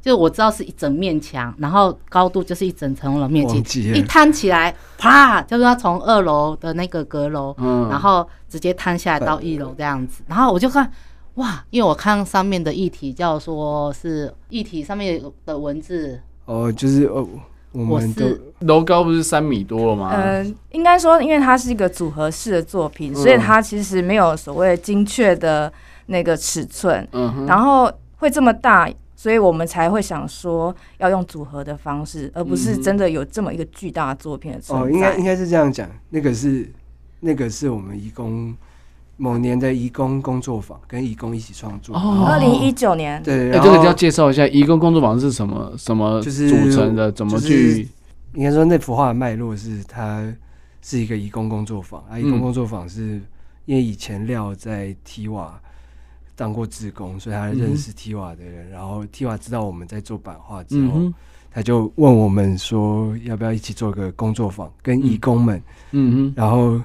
[0.00, 10.90] 就我知道是一整面墙，然后高度就是一整层楼面积，一摊起来，啪，就是他从二楼的那个阁楼，嗯，然后直接摊下来到一楼这样子，然后我就看，
[11.34, 17.26] 哇，因为我看上面的议题叫说是议题上面的文字，哦，就是哦。
[17.76, 20.10] 我们的楼高不是三米多了吗？
[20.14, 25.70] 嗯，应该说，因为它是一个组合式的作品，所以它其实没有所谓精确的
[26.06, 27.06] 那个尺寸。
[27.12, 34.86] 嗯，然后会这么大，所以我们才会想说要用组合的方式，而不是真的有这么一个巨大的作品的存在。
[34.86, 36.72] 哦，应该应该是这样讲，那个是
[37.20, 38.54] 那个是我们移工。
[39.18, 41.96] 某年的移工工作坊，跟移工一起创作。
[41.96, 43.22] 哦，二零一九年。
[43.22, 45.72] 对，这个就要介绍一下移工工作坊是什么？
[45.78, 47.10] 什么就是组成的？
[47.10, 47.88] 怎么去？
[48.34, 50.22] 应该说那幅画的脉络是，它
[50.82, 52.04] 是一个移工工作坊。
[52.10, 53.18] 啊，移工工作坊是
[53.64, 55.48] 因为以前廖在 TIWA
[56.34, 58.68] 当过志工，所以他认识 TIWA 的人。
[58.68, 61.10] 然后 TIWA 知道我们在做版画之后，
[61.50, 65.56] 他就问我们说，要不要一起做个工作坊，跟移工们。
[65.92, 66.78] 嗯嗯，然后。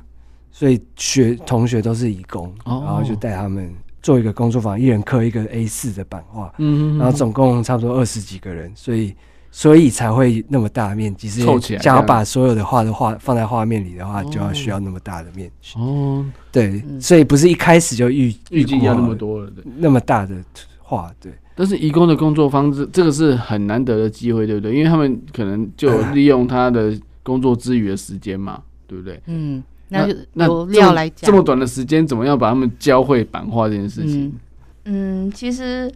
[0.62, 9.16] 所以学同学都是义工，然后就带他们做一个工作坊，一人刻一个 A 四的版画，嗯，然后总共差不多二十几个人，所以
[9.50, 15.80] 所以才会那么大面积，凑起来，想要把所有的画都画放在画面里的话，就要需要那么大的面积。
[15.80, 20.36] 哦，对，所以不是一开始就预预计要那么多了，对，那么大的
[20.78, 21.34] 画，对。
[21.56, 24.76] 但是义工的工作方式，这个是很难得的机会，对不对？
[24.76, 29.20] 因为他们可能就利用他的工作之余的时间嘛，对不对？
[29.26, 29.64] 嗯。
[29.92, 34.34] 那就那料来讲，这么短的时间，怎么样把他们教会版画这件事情？
[34.86, 35.92] 嗯，其实，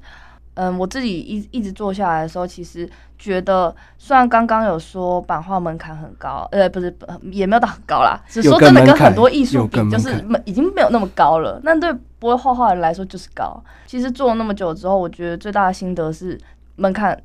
[0.55, 6.93] 嗯，我自己一一直做下来的时候，其实觉得，虽然刚刚有说版画门槛很高，呃，不是，
[7.31, 11.59] 也没有到很高啦，只是说真的跟很多艺术比，就是已经没有那么高了。
[11.63, 13.63] 那对不会画画的人来说就是高。
[13.87, 16.37] 其实做了那么久之后，我觉得最大的心得是
[16.75, 17.17] 门槛，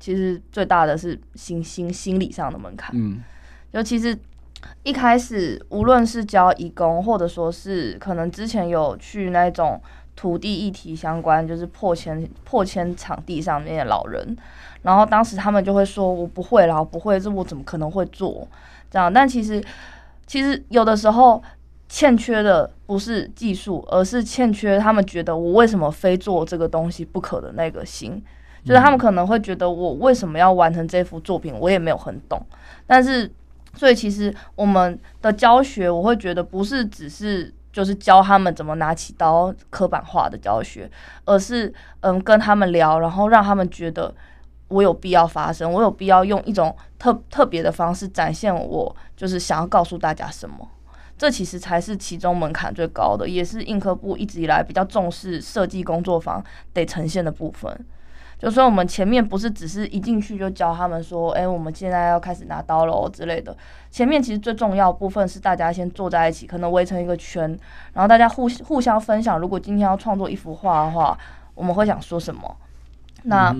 [0.00, 2.90] 其实最大的是心心心理上的门槛。
[2.94, 3.22] 嗯，
[3.72, 4.18] 尤其实。
[4.82, 9.80] 一开始，无论是教义工，或者说是可能之前有去那种
[10.14, 14.36] 土地议题相关，就是破迁破迁场地上面的老人，
[14.82, 18.46] 然后当时他们就会说：“我不会啦，我不会，这我怎么可能会做？”
[18.90, 19.62] 这样，但其实
[20.26, 21.42] 其实有的时候
[21.88, 28.22] 欠缺的不是技术，而是欠缺他们觉得我为什么非做这个东西不可的那个心，
[28.64, 32.40] 就是他们可能会觉得我为什么要完成这幅作品，我也没有很懂，
[32.86, 33.30] 但是。
[33.76, 40.90] 所以其实我们的教学，我会觉得不是只是就是教他们怎么拿起刀刻板画的教学，
[41.26, 44.12] 而是嗯跟他们聊，然后让他们觉得
[44.68, 50.66] 我有必要发声，我有必要用一种特特别的方式展现我就是想要告诉大家什么。
[51.18, 57.86] 这其实才是其中门槛最高的，也是印刻部一直以来比较重视设计工作坊得呈现的部分。
[58.38, 63.56] 就说我们前面不是只是一进去就教他们说，哎，我们现在要开始拿刀喽之类的。
[63.90, 67.48] 前面其实最重要部分是大家先坐在一起，可能围成一个圈，
[67.94, 69.38] 然后大家互互相分享。
[69.38, 71.16] 如果今天要创作一幅画的话，
[71.54, 72.56] 我们会想说什么？
[73.22, 73.56] 那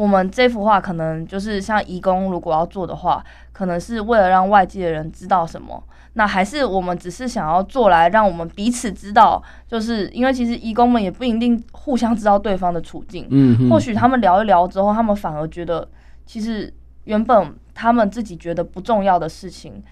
[0.00, 5.82] 我们这幅画可能就是像义工如果要做的话，可能是为了让外界的人知道什么。
[6.14, 15.86] 那还是我们只是想要做来让我们彼此知道，就是因为其实义工们也不一定互相知道对方的处境，嗯，或许他们聊一聊之后，他们反而觉得
[16.24, 16.72] 其实
[17.04, 19.84] 原本他们自己觉得不重要的事情，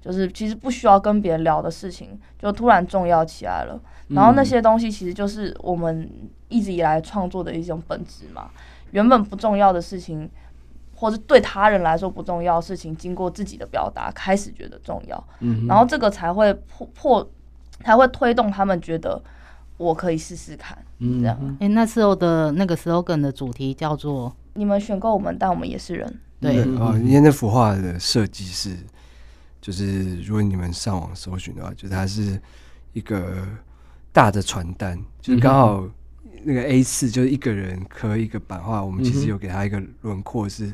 [0.00, 3.80] 就是其实不需要跟别人聊的事情，就突然重要起来了。
[4.10, 6.08] 然后那些东西其实就是我们
[6.48, 8.50] 一直以来创作的一种本质嘛，
[8.92, 10.30] 原本不重要的事情。
[10.92, 17.30] 或是对他人来说不重要的事情，经过自己的表达，开始觉得重要，嗯，然后这个才会破破，
[17.82, 19.18] 才会推动他们觉得
[19.78, 21.56] 我可以试试看，嗯，这样。
[21.58, 26.20] 哎，那时候的那个 slogan 的主题叫做“你们选购我们，但我们也是人”。
[26.38, 28.76] 对，啊、嗯哦，因为那幅画的设计是，
[29.58, 32.38] 就是如果你们上网搜寻的话，就是它是
[32.92, 33.48] 一个
[34.12, 35.82] 大的传单，就是刚好
[36.44, 40.72] 那个 A 四，就是一个人刻一个版画，我们其实有给他一个轮廓是。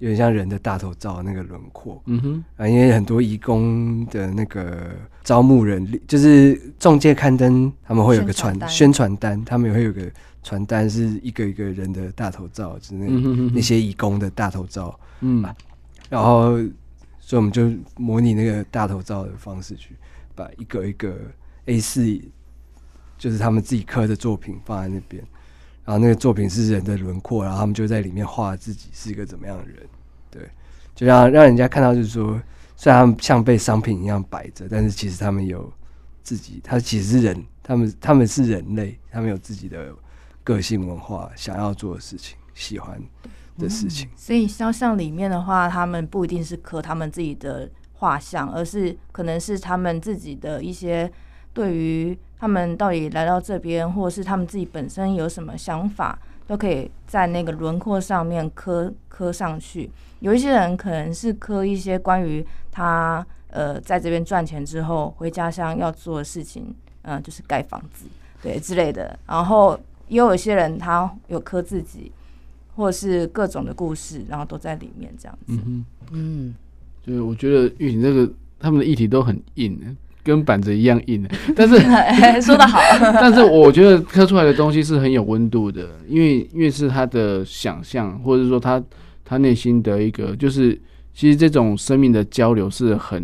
[0.00, 4.94] 有点像人的大头照那个轮廓，嗯哼，啊，因为很多义工的那个
[5.24, 10.08] 招募人力，就是中介刊登，他们会有个传宣传单，他们也会有个
[10.44, 13.52] 传单，是一个一个人的大头照，就是那、嗯、哼哼。
[13.52, 15.44] 那些义工的大头照，嗯，
[16.08, 16.56] 然后
[17.18, 19.96] 所以我们就模拟那个大头照的方式去
[20.36, 21.16] 把一个一个
[21.64, 22.02] A 四，
[23.18, 25.22] 就是他们自己刻的作品放在那边。
[25.84, 29.88] 然后那个作品是人的轮廓，然后他们就在里面画自己是一个怎么样的人，
[30.30, 30.42] 对，
[30.94, 32.38] 就让让人家看到，就是说，
[32.76, 35.72] 虽然他们像被商品一样摆着，但是其实他们有
[36.22, 39.94] 自己，他其实是人，他们他们是人类，他们有自己的
[40.44, 43.00] 个性、文化，想要做的事情，喜欢
[43.56, 44.10] 的事情。
[44.14, 51.10] 所以肖像里面的话，他们不一定是刻他们自己的画像，而是可能是他们自己的一些
[51.58, 56.16] 对于他们到底来到这边，或者是他们自己本身有什么想法，
[56.46, 59.90] 都可以在那个轮廓上面刻刻上去。
[60.20, 68.06] 有一些人可能是刻一些关于他呃在这边赚钱之后回家乡要做的事情，嗯、呃，就是盖房子
[68.40, 69.18] 对之类的。
[69.26, 72.12] 然后也有一些人他有刻自己，
[72.76, 75.60] 或者是各种的故事，然后都在里面这样子。
[75.66, 76.54] 嗯嗯，
[77.04, 79.96] 就是我觉得玉婷这个他们的议题都很硬，
[80.28, 81.26] 跟板子一样硬。
[81.56, 81.76] 但是
[82.42, 82.78] 说得好，
[83.20, 88.82] 但是我觉得刻出来的东西是很有温度的，因为因为是他的想象，或者说他。
[89.30, 90.80] 他内心的一个，就是
[91.12, 93.22] 其实这种生命的交流是很，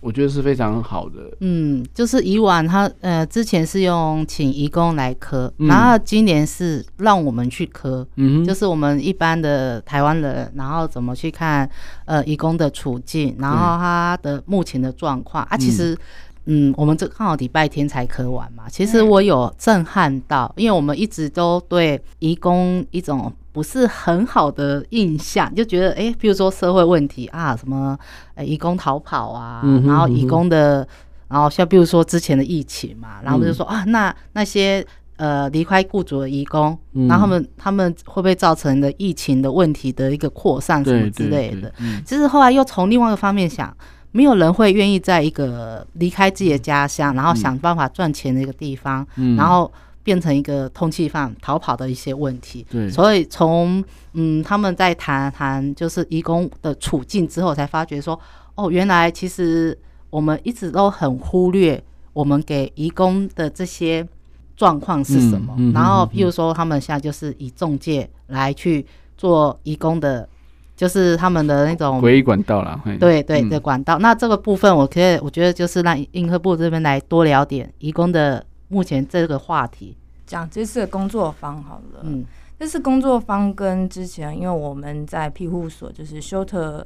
[0.00, 1.34] 我觉得是非常好的。
[1.40, 11.66] 嗯，就是以往他呃之前是用请义工来磕，嗯、然后今年是让我们去磕，嗯，就是我们一般的台湾人，然后怎么去看
[12.04, 15.96] 呃义工的处境，然后他的目前的状况、嗯、啊，其实
[16.46, 23.32] 嗯，我们这刚好礼拜天才可完嘛，其实我有震撼到，因为我们一直都对移工一种。
[23.56, 27.98] 不是很好的印象，就觉得哎，比如说社会问题啊，什么
[28.34, 30.86] 呃，移工逃跑啊，嗯、哼然后移工的，
[31.26, 41.72] 然后像比如说之前的疫情嘛，然后就说、嗯、啊，那那些呃离开雇主的移工，嗯、然后他们他们会不会造成的疫情的问题的一个扩散什么之类的？
[41.78, 43.74] 嗯、其实后来又从另外一个方面想，
[44.16, 49.70] 没有人会愿意在一个离开自己的家乡，然后想办法赚钱的一个地方，嗯、然后。
[50.06, 58.16] 变成一个通缉犯逃跑的一些问题，对，所以从嗯他们在谈谈就是移工的处境之后，才发觉说，
[58.54, 59.76] 哦，原来其实
[60.08, 64.06] 我们一直都很忽略我们给移工的这些
[64.56, 65.52] 状况是什么。
[65.58, 70.28] 嗯嗯、然后，譬如说他们现在就是以中介来去做移工的，
[70.76, 72.80] 就是他们的那种归管道了。
[73.00, 73.98] 对对的管道。
[73.98, 78.44] 嗯、那这个部分，我可以我觉得就是让印刻部这边来多聊点移工的。
[78.68, 82.24] 目前这个话题讲这次的工作坊好了，嗯，
[82.58, 86.82] 这次工作坊跟之前，因为我们在庇护所就是 shelter，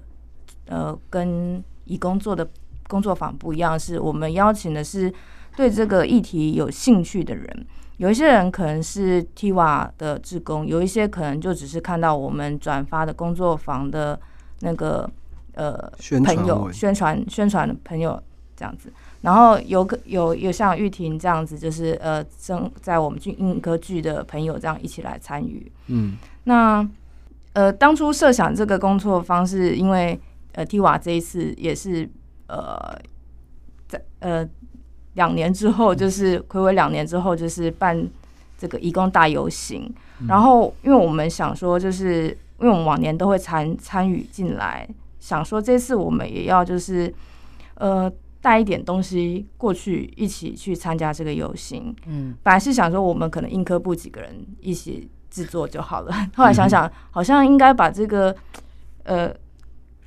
[0.66, 2.46] 呃，跟移工做的
[2.87, 5.11] 工作坊不一样，是我们邀请的是
[5.57, 7.66] 对这个议题有兴趣的人，
[8.00, 14.18] 有一些人可能是 TIWA 的志工，有一些可能就只是看到我们转发的工作坊的
[14.60, 15.08] 那个
[15.52, 15.78] 呃
[16.24, 18.18] 朋友宣传宣传的朋友
[18.56, 18.90] 这样子。
[19.20, 25.70] 然后有个有有像玉婷这样子，就是呃正在我们剧英歌剧的朋友这样一起来参与。
[25.88, 26.88] 嗯，那
[27.52, 30.18] 呃当初设想这个工作方式，因为
[30.52, 32.08] 呃 TIWA 这一次也是
[32.46, 32.98] 呃
[33.88, 34.48] 在呃
[35.14, 38.09] 两年之后，就是睽违两年之后，就是办
[38.59, 39.92] 这个义工大游行。
[40.20, 47.12] 嗯、然后因为我们想说，就是因为我们往年都会参参与进来，想说这次我们也要就是
[47.75, 48.11] 呃。
[48.42, 51.94] 带一点东西过去，一起去参加这个游行。
[52.07, 56.14] 嗯，本来是想说我们可能印刻部几个人一起制作就好了。
[56.35, 58.35] 后来想想，好像应该把这个
[59.03, 59.29] 呃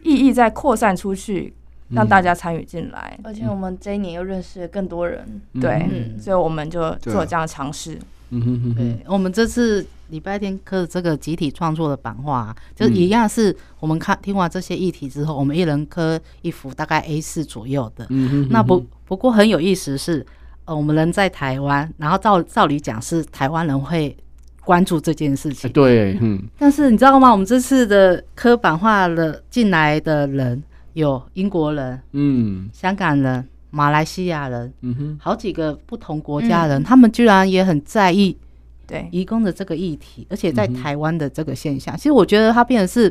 [0.02, 1.54] 意义再扩散出去，
[1.90, 3.20] 让大家参与进来。
[3.24, 7.98] 而且我们这一年又认识了更多人，对，所以我们就做这样的尝试。
[8.36, 18.08] 嗯哼哼，对，我们这次礼拜天刻这个集体创作的版画，啊，就一样是我们看听完这些议题之后，我们一人刻一幅大概 A 四左右的。
[18.10, 20.26] 嗯哼，那不不过很有意思是，
[20.66, 24.18] 呃，我们人在台湾，然后照照理讲是台湾人会
[24.66, 25.72] 关注这件事情。
[25.72, 26.42] 对，嗯。
[26.58, 27.32] 但是你知道吗？
[27.32, 33.48] 我们这次的刻版画的进来的人有英国人，嗯，香港人。
[33.76, 38.38] 马来西亚人，嗯哼，好几个不同国家人，嗯、他们居然也很在意
[38.86, 39.10] 对。
[39.12, 43.10] 移工的这个议题，而且在台湾的这个现象，嗯、其实我觉得它变成是，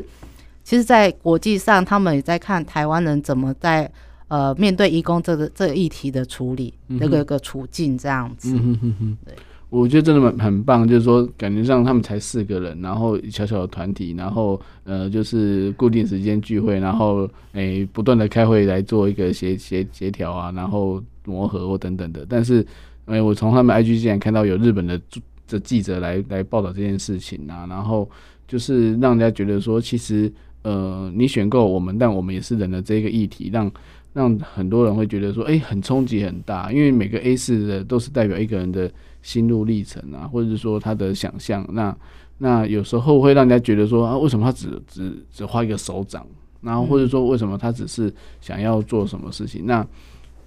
[0.63, 3.91] 其实，在国际上，他们也在看台湾人怎么在
[4.29, 9.17] 呃面对移工这个这个议题的处理，那个一个处境这样子，嗯哼哼。
[9.25, 9.35] 对。
[9.75, 22.23] 我觉得真的很很棒，就是说感觉上他们才四个人，然后小小的团体，然后呃就是固定时间聚会，然后诶、不断的开会来做一个协协协调啊，然后磨合或等等的。
[22.29, 22.63] 但是
[23.07, 25.01] 诶、我从他们 IG 竟然看到有日本的
[25.47, 28.07] 的记者来来报道这件事情啊，然后
[28.47, 33.71] 就是让人家觉得说，其实呃你选购我们，但我们也是人的这个议题，让
[34.13, 38.91] 让很多人会觉得说，诶、很冲击很大，因为每个 A 四的都是代表一个人的。
[39.23, 41.97] 心路历程啊，或者是说他的想象，那
[42.37, 46.23] 那有时候会让人家觉得说啊，为什么他只只只画一个手掌？
[46.61, 49.65] 然后或者说为什么他只是想要做什么事情？
[49.65, 49.85] 那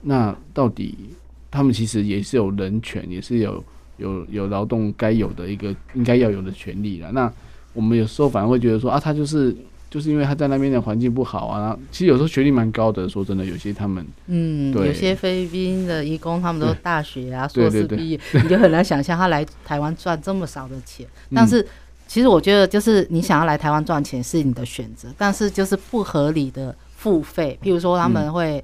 [0.03, 0.97] 那到底
[1.51, 3.63] 他们其实也是有人权，也是有
[3.97, 7.11] 有有劳动该有的一个应该要有的权利了。
[7.13, 7.31] 那
[7.75, 9.55] 我们有时候反而会觉得说啊，他就是
[9.89, 11.77] 就是因为他在那边的环境不好啊。
[11.91, 21.07] 其实有时候学历蛮高的，说真的，有些他们嗯，有些菲律宾的义工，他们都大学啊，硕士毕业，你就很难想象他来台湾赚这么少的钱。
[21.35, 21.67] 但是
[22.07, 28.63] 其实我觉得，就是你想要来台湾赚钱是你的选择，但是就是不合理的付费，譬如说他们会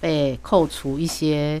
[0.00, 1.60] 被扣除一些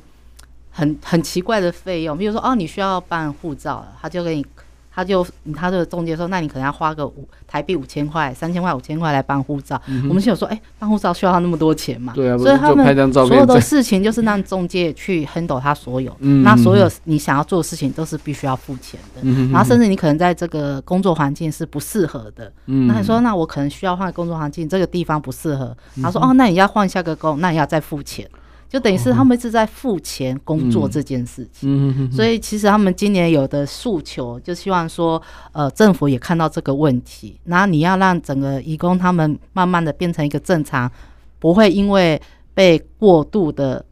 [0.70, 4.46] 很很奇怪的费用，比如说哦，你需要办护照，他就给你。
[4.94, 9.80] 他就他这个中介说，那你可能要花个五台币五千块、三千块、五千块来办护照。
[9.88, 12.12] 嗯、我们就有说，哎、欸，办护照需要那么多钱嘛？
[12.14, 16.14] 对啊，所以他们所有的事情就是让中介去 handle 他所有。
[16.20, 19.20] 嗯，那所有你想要做的事情都是必须要付钱的。
[19.22, 22.52] 嗯，然后甚至你可能在这个工作环境是不适合的。
[22.66, 25.76] 嗯，那你说，那我可能需要换工作环境，这个地方不适合。
[26.00, 28.28] 他说，哦，那你要换下个工，那你要再付钱。
[28.68, 40.90] 就等于是他们是在付钱工作这件事情，所以其实他们今年有的诉求，就希望说，呃，政府也看到这个问题，然后你要让整个义工他们慢慢的变成一个正常，
[41.38, 42.20] 不会因为
[42.52, 43.84] 被过度的，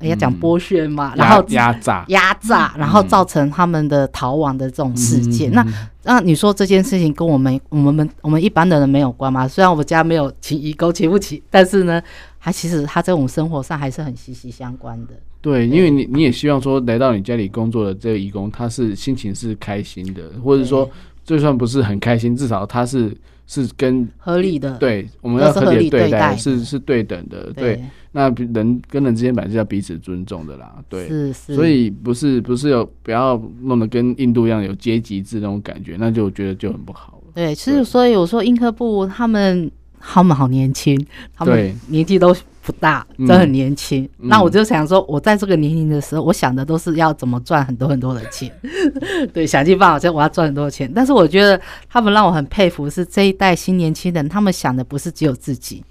[0.00, 5.50] 要讲剥削嘛，然后压榨压榨，然后造成他们的逃亡的这种事件。
[5.52, 5.66] 那
[6.02, 9.48] 那你说这件事情跟我们我们我们一般的人没有关吗？
[9.48, 12.02] 虽然我们家没有请移工请不起，但是呢。
[12.48, 15.12] 他其实他在我们生活上还是很息息相关的。
[15.42, 20.88] 对，因为你你也希望说来到你家里工作的这个义工，他是心情是开心的，或者说
[21.24, 23.14] 就算不是很开心，至少他是
[23.46, 24.78] 是跟合理的。
[24.78, 27.52] 对，我们要合理对待，是是对等的。
[27.52, 30.82] 对，那人跟人之间本来是要彼此尊重的啦。
[30.88, 31.54] 对，是是。
[31.54, 37.32] 所以不是不是有不要弄得跟印度一样有阶级制那种感觉，那就我觉得就很不好了。
[37.34, 39.70] 对，其实所以我说英科部他们。
[40.00, 40.98] 他们好年轻，
[41.34, 44.04] 他们年纪都不大，对都很年轻。
[44.18, 48.52] 嗯、那我就想说，我在这个年龄的时候，我想的都是要怎么赚很多很多的钱，
[49.32, 50.90] 对，想尽办法，就我要赚很多钱。
[50.94, 55.82] 但是我觉得他们让我很佩服，是这一代新年轻人，他们想的不是只有自己，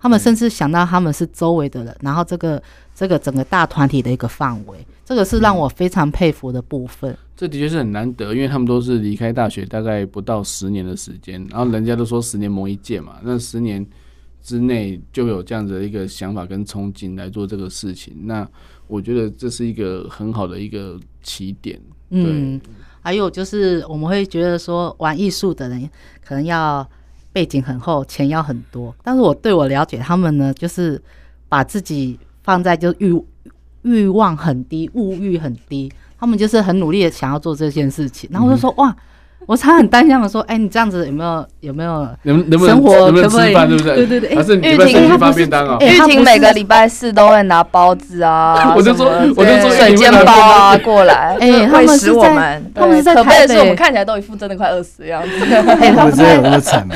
[0.00, 2.62] 他们甚至想到他们是周围的人，然后这个
[2.94, 4.78] 这个整个大团体的一个范围。
[5.10, 7.18] 这个是让我非常佩服的部分。
[7.36, 13.84] 这的确是很难得，因为他们都是离开大学大概不到十年的时间，然后人家都说十年磨一剑嘛，那十年
[14.40, 18.48] 之内就有这样子的一个想法跟憧憬来做这个事情，那
[18.86, 21.76] 我觉得这是一个很好的一个起点。
[22.08, 22.60] 对，嗯，
[23.02, 25.90] 还有就是我们会觉得说玩艺术的人
[26.24, 26.88] 可能要
[27.32, 31.02] 背景很厚，钱要很多，但是我对我了解他们呢，就是
[31.48, 33.20] 把自己放在就欲。
[33.82, 38.28] 欲望很低，物欲很低，他们就是很努力的想要做这件事情。
[38.32, 38.94] 然后我就说，哇，
[39.46, 43.68] 我常很担心他们说，哎，你这样子有没有有没有能能不能生活能不能吃饭？
[43.68, 43.96] 对不对？
[43.96, 44.36] 对对对。
[44.36, 45.76] 还是玉婷他发便当啊？
[45.80, 55.28] 玉婷每个礼拜四都会拿包子啊，我就说我就说水煎包啊过来，哎，他们是在他们是在台北，我们看起来都一副真的快饿死的样子。
[55.40, 56.94] 他们真的有那么惨吗？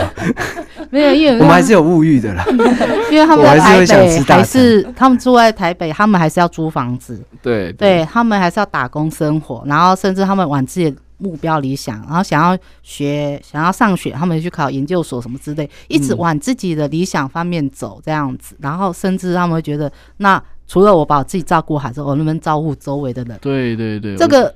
[0.90, 2.44] 没有，因为我们还是有物欲的啦。
[3.10, 7.20] 因为他们在台北，还是他们住在台北，他们还是要租房子。
[7.42, 18.56] 对，对他们还是要打工生活，然后甚至他们晚自目标理想，然后想要学，想要上学，他们去考研究所什么之类，一直往自己的理想方面走这样子。
[18.60, 23.38] 然后甚至他们会觉得，那除了我把我自己照顾好之后，我能不能照顾周围的人？
[23.40, 24.54] 对对对，这个。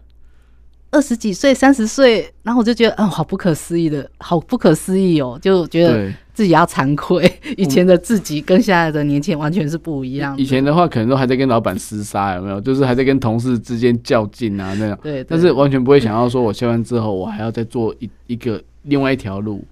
[0.91, 10.36] 二十几岁、三十岁，然后我就觉得，嗯，好不可思议的，好不可思议哦，就觉得自己要惭愧，以前的自己跟现在的年轻人完全是不一样。
[10.39, 12.59] 以前的话，可能都还在跟老板厮杀，有没有？
[12.61, 14.99] 就是还在跟同事之间较劲啊，那样。
[15.03, 15.26] 对，对。
[15.28, 19.62] 但是完全不会想到说，我下班之后，我还要再做一一个另外一条路。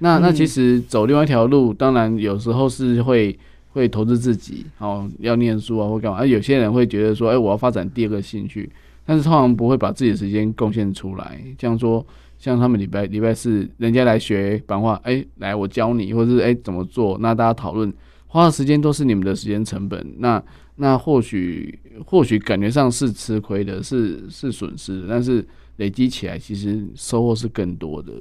[0.00, 3.38] 那那其实走另外一条路，当然有时候是会
[3.72, 6.18] 会投资自己，哦，要念书啊，或干嘛。
[6.18, 8.68] 而有些人会觉得说，哎，我要发展第二个兴趣。
[9.06, 12.04] 但是通常不会把自己的时间贡献出来，像说
[12.36, 17.90] 像他们礼拜礼拜四人家来学版画，哎、欸，来我教你，或者是哎、欸、怎么做，那大家讨论
[18.26, 20.42] 花的时间都是你们的时间成本，那
[20.74, 25.46] 那或许或许感觉上是吃亏的，是是损失的，但是
[25.76, 28.12] 累积起来其实收获是更多的，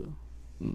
[0.60, 0.74] 嗯。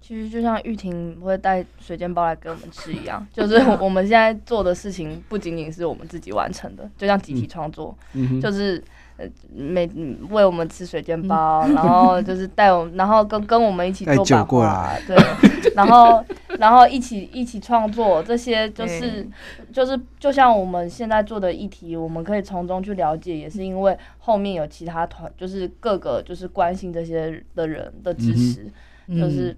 [0.00, 8.82] 其实就像玉婷会带水煎包来给我们吃一样， 就是我们现在做的事情不仅仅是我们自己完成的，就像集体创作，嗯、就是。
[9.16, 9.88] 呃，每
[10.30, 15.16] 喂我们吃水煎包，嗯、 然后就是带我们，然后跟跟我们一起做版画，对，
[15.76, 16.24] 然后
[16.58, 19.32] 然后一起一起创作，这些就是、嗯、
[19.72, 28.68] 就是就像我们现在做的议题，我们可以从中去了解，也是因为后面有其他团，就是各个就是关心这些的人的支持，
[29.06, 29.56] 嗯、就是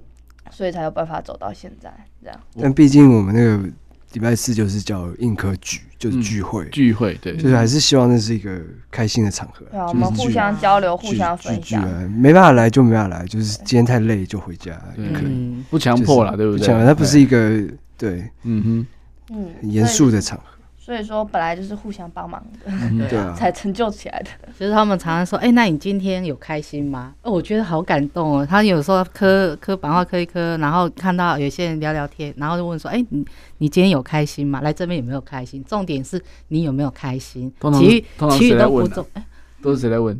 [0.51, 1.91] 所以才有办法走到现在
[2.23, 2.39] 这样。
[2.61, 3.71] 但毕竟我们那个
[4.13, 11.83] 礼拜四就是叫硬科聚，就是聚会，聚会，对，就是还是希望那是一个开心的场合，对，我们互相交流，互相分享。
[12.11, 16.67] 没办法来就没办法来，就是今天太累就回家也可以，不强迫了，对不对？
[16.67, 17.63] 它不是一个
[17.99, 18.87] 对，嗯哼，
[19.35, 20.56] 嗯，很严肃的场合。
[20.87, 24.31] 所以说，本来就是互相帮忙的，对啊， 才成就起来的。
[24.57, 28.47] 就是他们常常说：“哎，那你今天有开心吗？”哦，我觉得好感动哦。
[28.49, 33.27] 他有时候磕磕板画磕一磕，然后看到有些人聊聊天，然后就问说：“哎，你
[33.59, 34.61] 你今天有开心吗？
[34.61, 35.65] 来这边有没有开心？
[35.65, 37.53] 重点是你有没有开心？
[37.75, 39.05] 其余其余都不重。
[39.15, 39.27] 哎，
[39.61, 40.17] 都是谁来问？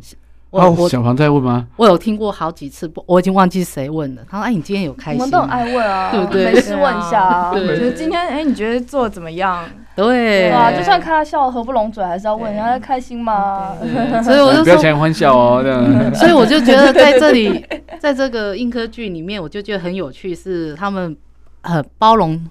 [0.49, 1.65] 哦，小黄在问吗？
[1.77, 4.21] 我有听过好几次，我已经忘记谁问了。
[4.29, 6.51] 他说：“哎，你今天有开心？”我们都很爱问啊， 对不对？
[6.51, 7.53] 没事问一下啊。
[7.53, 9.63] 对，今天哎，你觉得做的怎么样？
[9.97, 10.49] 对。
[10.49, 13.75] 啊，就算看他笑得合不拢嘴，还是要问人家开心吗？
[14.23, 16.15] 所以我就不要强颜欢笑哦，这样。
[16.15, 17.65] 所以我就觉得在这里，
[17.99, 21.17] 在这个硬科剧里面，我就觉得很有趣，是他们
[21.63, 22.41] 很包容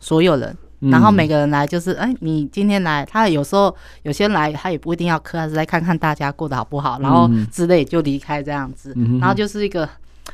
[0.00, 0.54] 所有人。
[0.78, 8.94] 然后每个人来就是，哎，你今天来，他有时候有些人来，他也不一定要磕，还是来看看大家过得好不好，然后之类就离开这样子。
[9.18, 9.88] 然后就是一个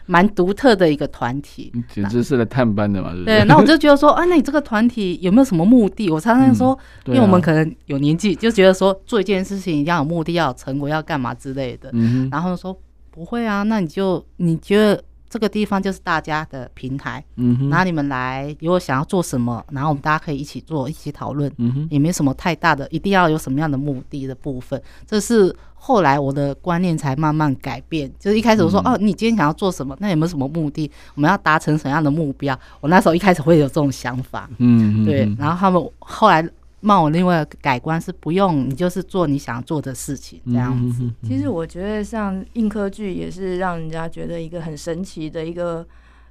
[0.06, 3.40] 蛮独特的一个团体，简直是来探班的嘛，对不对？
[3.40, 6.10] 对，然后我就觉得说， 啊，那你这个团体有没有什么目的？
[6.10, 11.90] 我常常说，因为我们可能有年纪，就觉得说做一件事情一定要有目的，要有成果，要干嘛之类的。
[12.30, 12.76] 然后说
[13.10, 15.02] 不会啊，那你就你觉得。
[15.32, 24.78] 这个地方就是大家的平台，嗯哼，然后你们来，如果想要做什么，然后我们大家可以一起做，一起讨论，嗯哼，也没什么太大的，一定要有什么样的目的的部分。
[25.06, 29.96] 这是后来我的观念才慢慢改变，就是一开始我说，嗯、哦，你今天想要做什么？
[29.98, 30.90] 那有没有什么目的？
[31.14, 32.54] 我们要达成什么样的目标？
[32.82, 36.46] 我那时候一开始会有这种想法，嗯，对，然后他们后来。
[36.84, 41.08] 冒我另外改观是不用，你就是做你想做的事情这样子。
[41.22, 45.86] 其实我觉得像硬科聚也是让人家觉得一个很神奇的一个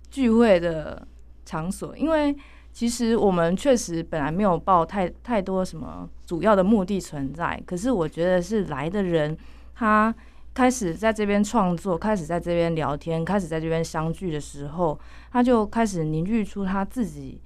[0.09, 1.07] 聚会的
[1.45, 2.35] 场所，因为
[2.73, 9.37] 其实我们确实本来没有抱太太多什么主要的目的存在，可是我觉得是来的人
[9.73, 10.13] 他
[10.53, 14.99] 开始在这边创作，开始在这边聊天，开始在这边相聚的时候，
[15.31, 17.39] 他就开始凝聚出他自己。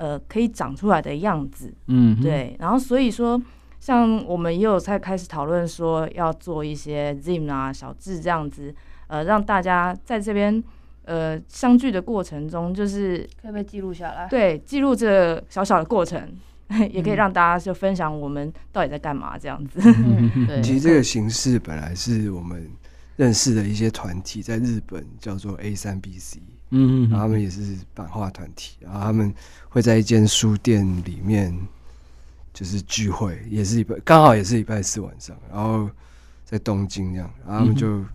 [0.00, 3.38] 呃，可以长出来的样子，嗯，对，然后所以说，
[3.78, 8.74] 像我们也有在开始讨论说要做一些 Zine 啊、小智这样子，
[9.08, 10.64] 呃，让大家在这边
[11.04, 16.18] 呃相聚的过程中，就是可以被记录下来，对，记录这小小的过程，
[16.68, 19.80] 嗯、 也可以让大家就分享我们到底在干嘛这样子。
[19.84, 22.66] 嗯、 对，其实这个形式本来是我们
[23.16, 26.38] 认识的一些团体在日本叫做 A3BC。
[26.70, 29.34] 嗯，然后他们也是版画团体，然后他们
[29.68, 31.52] 会在一间书店里面
[32.52, 35.90] 就是聚会，也是礼拜刚好也是礼拜四晚上，然后
[36.44, 38.06] 在东京这样，然后他们就、嗯、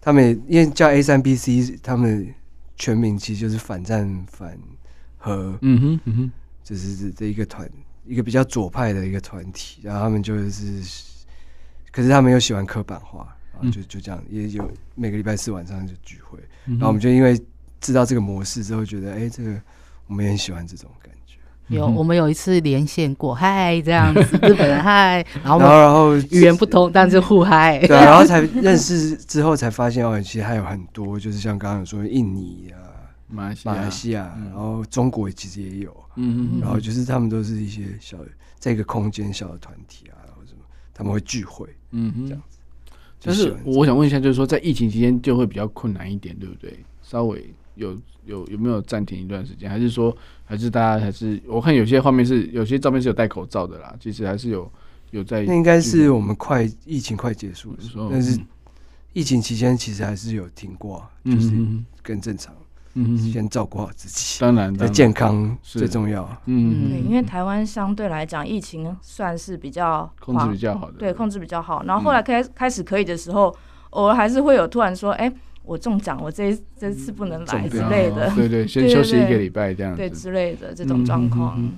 [0.00, 2.32] 他们也因为叫 A 三 B C，他们
[2.76, 4.56] 全名其实就是反战反
[5.16, 7.68] 和，嗯哼嗯哼，就是这一个团
[8.06, 10.80] 一个比较左派的一个团体，然后他们就是，
[11.90, 13.36] 可是他们又喜欢刻版画，
[13.72, 17.36] 就就这样也有每个礼拜四晚上就聚会，然后我们就因为。
[17.84, 19.60] 知道这个模式之后，觉得哎、欸，这个
[20.06, 21.36] 我们也很喜欢这种感觉。
[21.68, 27.78] 有，我们有一次连线过，嗨，这样子，日本人嗨， 然后然后语言不通，但是互嗨。
[27.86, 32.80] 对，然后才认识之后才发现哦，其实还有很多，就是像刚刚有说印尼啊、
[33.28, 38.16] 马来西亚，马来西亚，然后中国其实也有，嗯嗯，然后就是他们都是一些小
[38.58, 40.60] 在一个空间小的团体啊，然后什么，
[40.94, 42.58] 他们会聚会，嗯哼，这样子。
[43.22, 46.78] 但是我想问一下，就是说在疫情期间就会比较困难一点，对不对？
[47.02, 47.42] 稍微。
[47.74, 49.68] 有有有没有暂停一段时间？
[49.68, 53.94] 还是说，还是大家还是我看有些画面是有些照片是有戴口罩的啦。
[54.00, 54.70] 其实还是有
[55.10, 55.42] 有在。
[55.42, 58.40] 那应该是我们快疫情快结束的时候，但是
[59.12, 61.50] 疫情期间其实还是有停过，就是
[62.02, 62.54] 更正常。
[62.96, 66.24] 嗯，先照顾好自己，当然，健康最重要。
[66.46, 71.82] 嗯，对，因为台湾相对来讲疫情算是比较控制比较好的，对，控制比较好。
[71.86, 73.52] 然后后来开开始可以的时候，
[73.90, 75.32] 偶尔还是会有突然说，哎。
[75.64, 81.72] 我中奖，我这这次不能来之类的，对对， 先休息一个礼拜这样子，对之类的这种状况。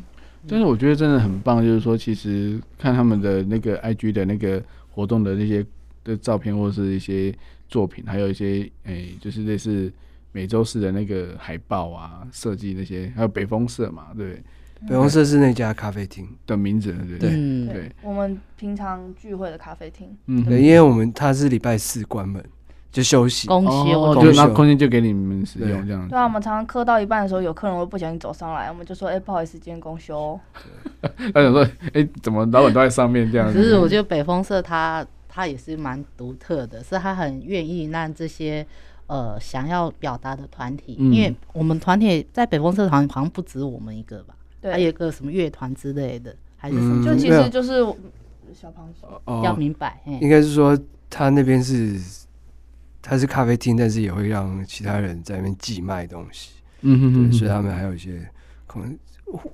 [0.49, 5.65] 但是我觉得真的很棒，就是说，其实看他们的那个 IG 的那个活动的那些
[6.05, 7.35] 的照片，或是一些
[7.69, 9.93] 作品，还有一些诶，就是类似
[10.31, 14.41] 每周四的那个海报啊，设计那些，还有北风社嘛，对，
[14.89, 16.29] 北风社是那家咖啡厅。
[16.47, 17.19] 的名字，对。
[17.19, 22.45] 对对，我们平常聚会的咖啡厅，嗯，对，因为我们它是礼拜四关门。
[22.97, 26.09] 就休息，公休，就那空间就给你们使用这样。
[26.09, 30.41] 对啊，我们常常磕到一半的时候，有客人会不小心走上来，我们就说：“哎，不好意思，今天公休。”
[31.35, 38.67] 他想说：“哎，怎么老板都在上面这样子？”其实我觉得北风社他他也是蛮独特的，是他很愿意让这些
[39.09, 44.35] 呃想要表达的团体，因为我们团体在北风社团好像不止我们一个吧。
[44.63, 47.05] 对，还有一个什么乐团之类的，还是什么？
[47.05, 47.85] 就其实就是
[48.55, 50.79] 小胖手，要明白，应该是说
[51.11, 52.01] 他那边是
[53.09, 56.51] 他是咖啡厅，但是也会让其他人在那边寄卖东西，
[56.81, 58.29] 嗯哼哼，所以他们还有一些
[58.67, 58.99] 可能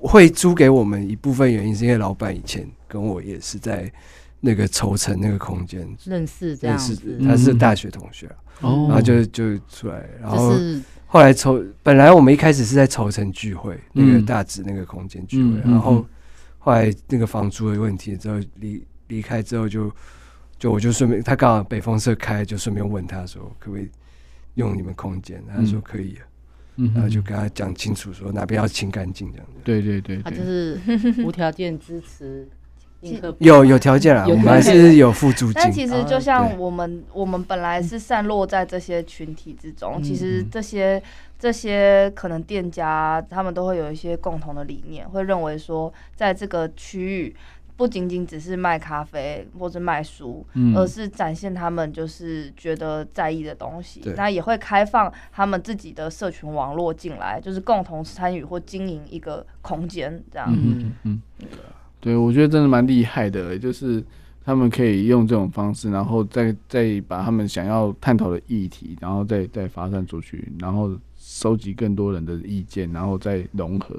[0.00, 3.92] 会租给我们一部分原因，是因为老板以前跟我也是在
[4.40, 5.86] 那个筹城那个空间。
[6.04, 8.26] 认识，这样子，他是大学同学，
[8.60, 10.54] 然后就就出来，然后。
[11.12, 16.02] 后来筹，本来我们一开始是在筹城聚会，那个大直那个空间聚会，然后
[16.58, 19.94] 后来那个房租的问题之后离离开之后就
[20.62, 23.90] 就我就顺便他刚好北风社开，就顺便问他说可不可以
[24.54, 26.16] 用你们空间，他说可以，
[26.94, 29.54] 然后就跟他讲清楚说哪边要清干净这样子。
[29.64, 30.78] 对对对，他就是
[31.24, 32.48] 无条件支持。
[33.40, 35.54] 有有条件啊，我们还是有付租金。
[35.56, 40.00] 但其实就像我们，我们本来是散落在这些群体之中。
[40.00, 41.02] 其实这些
[41.36, 47.34] 这些可能店家，他们都会有一些共同的理念，会认为说，在这个区域
[47.76, 54.02] 不仅仅只是卖咖啡或者卖书，而是展现他们就是觉得在意的东西。
[54.16, 60.48] 那也会开放他们自己的社群网络进来，就是共同参与或经营一个空间这样。
[60.50, 61.22] 嗯嗯。
[62.00, 64.04] 对，我觉得真的蛮厉害的，就是
[64.44, 73.96] 他们可以用这种方式，然后再再把他们想要探讨的议题，然后再再发散出去，然后收集更多人的意见，然后再融合，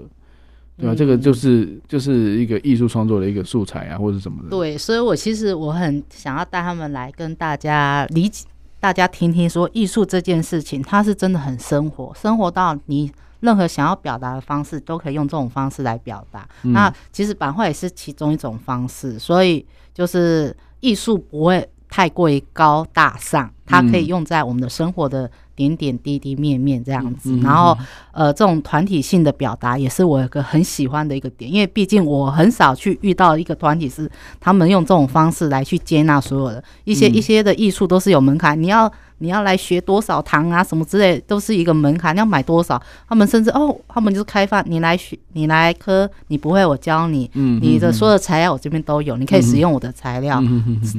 [0.77, 0.93] 对吧？
[0.93, 4.49] 嗯、这个就是就是一个艺术创作的一个素材啊，或者什么的。
[4.49, 8.45] 对，所以我其实我很想要带他们来跟大家理解，
[8.79, 13.11] 大家听听说艺术这件事情，它是真的很生活，生活到你。
[13.43, 16.47] 任何想要表达的方式，都可以用这种方式来表达。
[16.63, 27.31] 嗯、那其实版画也是其中一种方式，所以就是艺术不会太过于高大上，它可以用在我们的生活的点点滴滴面面这样子。
[27.31, 27.77] 嗯、然后，
[28.11, 38.91] 呃，这种团体性的表达也是我一个很喜欢的一个点，因为毕竟我很少去遇到一个团体是他们用这种方式来去接纳所有的一些、嗯、一些的艺术都是有门槛，你要。
[39.23, 40.61] 你要来学多少堂啊？
[40.61, 42.13] 什么之类都是一个门槛。
[42.13, 42.79] 你要买多少？
[43.07, 47.31] 他们甚至哦，他们就是开放你来学，你来科，你不会我教你。
[47.35, 50.43] 嗯，你的所有的材料我这边都有，你可以使用我的材料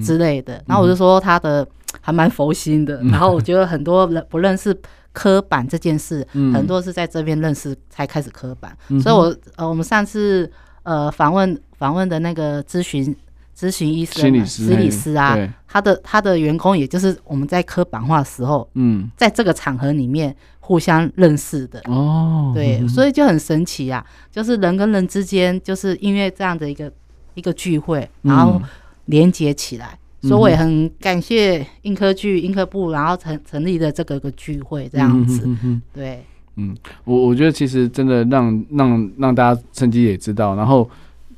[0.02, 0.54] 之类的。
[0.66, 1.66] 然后我就说他的
[2.00, 3.02] 还蛮佛心的。
[3.04, 4.74] 然后我觉得很多人不认识
[5.12, 8.74] 刻板这件事，很多是在这边认识才开始刻板。
[9.02, 10.50] 所以我呃，我们上次
[10.82, 13.14] 呃访问访问的那个咨询。
[13.56, 15.38] 咨询医生、心理师、心理师啊，
[15.74, 21.80] 他的他的员工，也就是我们在刻版画的时候，嗯，在这个场合里面互相认识的。
[21.86, 26.92] 哦，对，所以就很神奇啊，就是人跟人之间，就是因为这样的一个
[27.34, 28.62] 一个聚会，然后
[29.06, 35.44] 连接起来，所以我也很感谢印科剧、印刻部，然后成成立的这个个聚会这样子，
[35.92, 36.22] 对，
[36.54, 36.72] 嗯，
[37.02, 40.88] 我我觉得其实真的让让让大家趁机也知道，然后。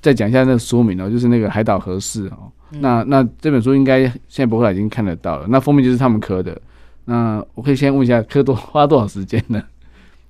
[0.02, 2.52] 再讲一下那个说明哦，就是那个海岛合适哦。
[2.72, 5.46] 嗯、那那这本书应该现在博客来已经看得到了。
[5.48, 6.60] 那封面就是他们刻的。
[7.04, 9.62] 那我可以先问一下，刻多花多少时间呢？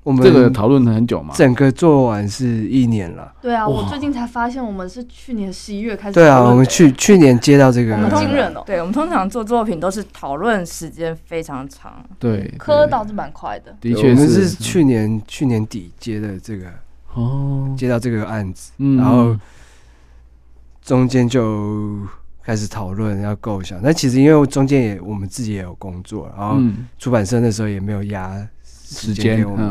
[0.03, 1.35] 我们这个讨论了很久嘛？
[1.35, 3.33] 整个做完是一年了。
[3.41, 6.15] 对啊，我最近才发现，我们是去年十一月开始。
[6.15, 8.63] 对啊，我们去去年接到这个，很惊人哦。
[8.67, 12.05] 对，我们通常做作品都是讨论时间非常长。
[12.19, 13.75] 对，刻倒是蛮快的。
[13.81, 16.67] 的确是，我们是去年去年底接的这个
[17.15, 19.35] 哦，接到这个案子，然后。
[20.83, 21.99] 中间就
[22.47, 26.63] 开始讨论要构想，但其实因为中间也我们自己也有工作，然后
[26.97, 29.67] 出版社那时候也没有压时间给我们，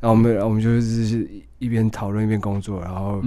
[0.00, 3.22] 然后我们我们就是一边讨论一边工作，然后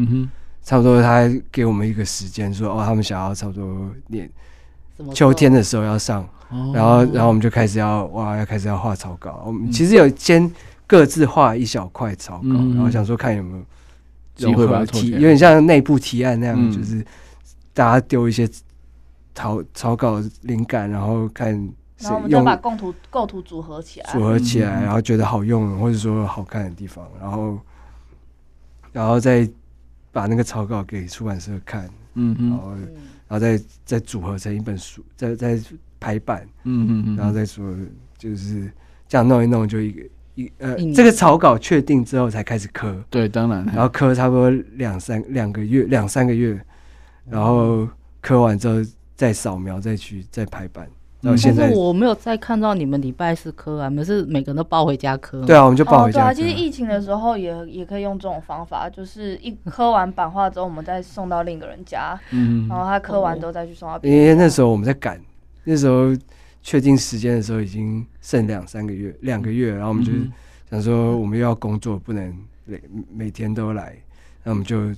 [0.63, 4.27] 差不多他给我们一个时间说哦，他们想要差不多年
[5.13, 6.27] 秋天的时候要上，
[6.73, 10.51] 然后然后我们就开始要哇要开始要画草稿，我们其实有先
[10.87, 13.63] 各自画一小块草稿，然后想说看有没有
[14.33, 17.05] 机会把它提，有点像内部提案那样，就是。
[17.77, 18.49] 大家丢一些
[19.37, 21.51] 草草稿灵感，然后看，
[21.99, 27.59] 然后我们就把构图构图组合起来，组合起来，然后觉得好用或者说好看的地方，然后，
[28.91, 29.47] 然后再
[30.11, 35.59] 把那个草稿给出版社看，嗯嗯，然后，然后再再组合成一本书，再再
[35.99, 37.63] 排版，嗯嗯，然后再说
[38.17, 38.71] 就是
[39.07, 40.01] 这样弄一弄，就一个
[40.33, 46.59] 一呃，这个草稿确定之后才开始刻，对，当然，然后刻差不多两三两个月，两三个月。
[47.29, 47.85] 然后
[48.21, 48.75] 刻完之后
[49.17, 50.87] 再扫描，再去再排版。
[51.19, 55.43] 然后现在我没有再看到你们礼拜四刻啊，你们是每个人都抱回家刻。
[55.45, 56.19] 对啊，我们就抱回家。
[56.19, 62.17] 对啊，其实疫情的时候也也可以用这种方法，就是一 刻完版画之后，我们再送到另一个人家。
[62.31, 62.67] 嗯。
[62.69, 64.21] 然后他刻完之后再去送到别人。
[64.21, 65.19] 因为那时候我们在赶，
[65.63, 66.15] 那时候
[66.61, 70.11] 确定时间的时候已经剩两三个月，两个月，然后我们就
[70.69, 72.31] 想说我们又要工作，不能
[72.65, 72.79] 每
[73.11, 73.97] 每天都来。
[74.43, 74.93] 那我们就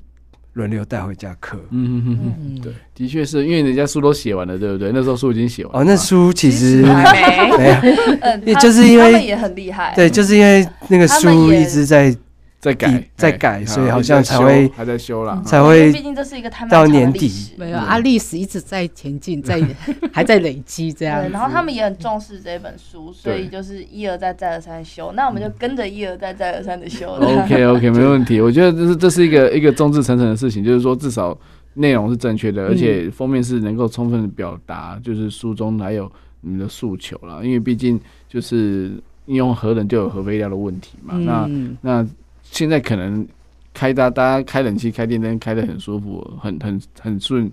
[0.53, 1.57] 轮流带回家刻。
[1.71, 4.91] 嗯嗯嗯嗯，对，的确是因为人家书都写完了，对不对？
[4.93, 5.79] 那时候书已经写完了。
[5.79, 7.13] 哦，那书其实还
[7.57, 12.15] 没，没有， 嗯，就是因为他们也很厉害，对，就是因为那个书一直在。
[12.59, 15.93] 在改，在改，所以好像才会还在修啦，才会。
[15.93, 19.65] 毕竟这是一个到年底，没有啊，历史一直在前进，在
[20.11, 21.21] 还在累积这样。
[21.21, 25.13] 对，然后他们也很重视这本书，所以就是一而再再而三修。
[25.13, 27.11] 那我们就跟着一而再再而三的修。
[27.11, 28.41] OK OK，没问题。
[28.41, 31.37] 我觉得这是这是一个一个众志成城的事情，就是说至少
[31.75, 37.39] 内容是正确的，而且封面是能够充分的表达，就是书中还有你们的诉求啦。
[37.41, 37.97] 因为毕竟
[38.27, 38.91] 就是
[39.27, 41.17] 应用核能就有核废料的问题嘛。
[41.19, 41.49] 那
[41.79, 42.05] 那。
[42.51, 43.25] 现在可能
[43.73, 47.49] 开大大家开冷气开电灯开的很舒服，很很很顺，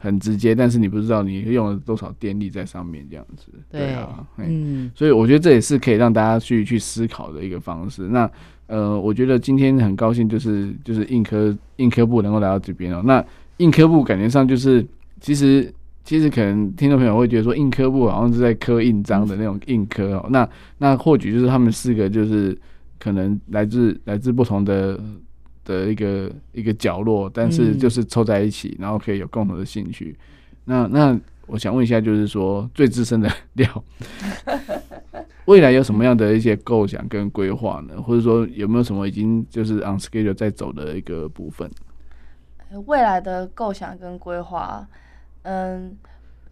[0.00, 3.46] 很直接，但是你不知道你用了多少电力在上面，这样子。
[3.70, 8.08] 对啊，嗯，所以我觉得这也是可以让大家去去思考的一个方式。
[8.08, 8.28] 那
[8.66, 13.02] 呃，我觉得今天很高兴，就是就是硬科硬科部能够来到这边哦。
[13.04, 13.24] 那
[13.58, 14.84] 硬科部感觉上就是
[15.20, 15.72] 其实
[16.04, 20.26] 其实可能听众朋友会觉得说印科部好像是在刻印章的那种印刻哦。
[20.30, 22.58] 那那或许就是他们四个就是。
[22.98, 25.00] 可能来自来自不同的
[25.64, 30.16] 的一个一个角落，但是就是凑在一起，嗯、然后可以有共同的兴趣。
[30.64, 33.84] 那那我想问一下，就是说最资深的 料，
[35.46, 38.00] 未来有什么样的一些构想跟规划呢？
[38.02, 41.70] 或者说有没有什么已经就是 on schedule 在走的一个部分？
[42.86, 44.86] 未来的构想跟规划，
[45.42, 45.96] 嗯。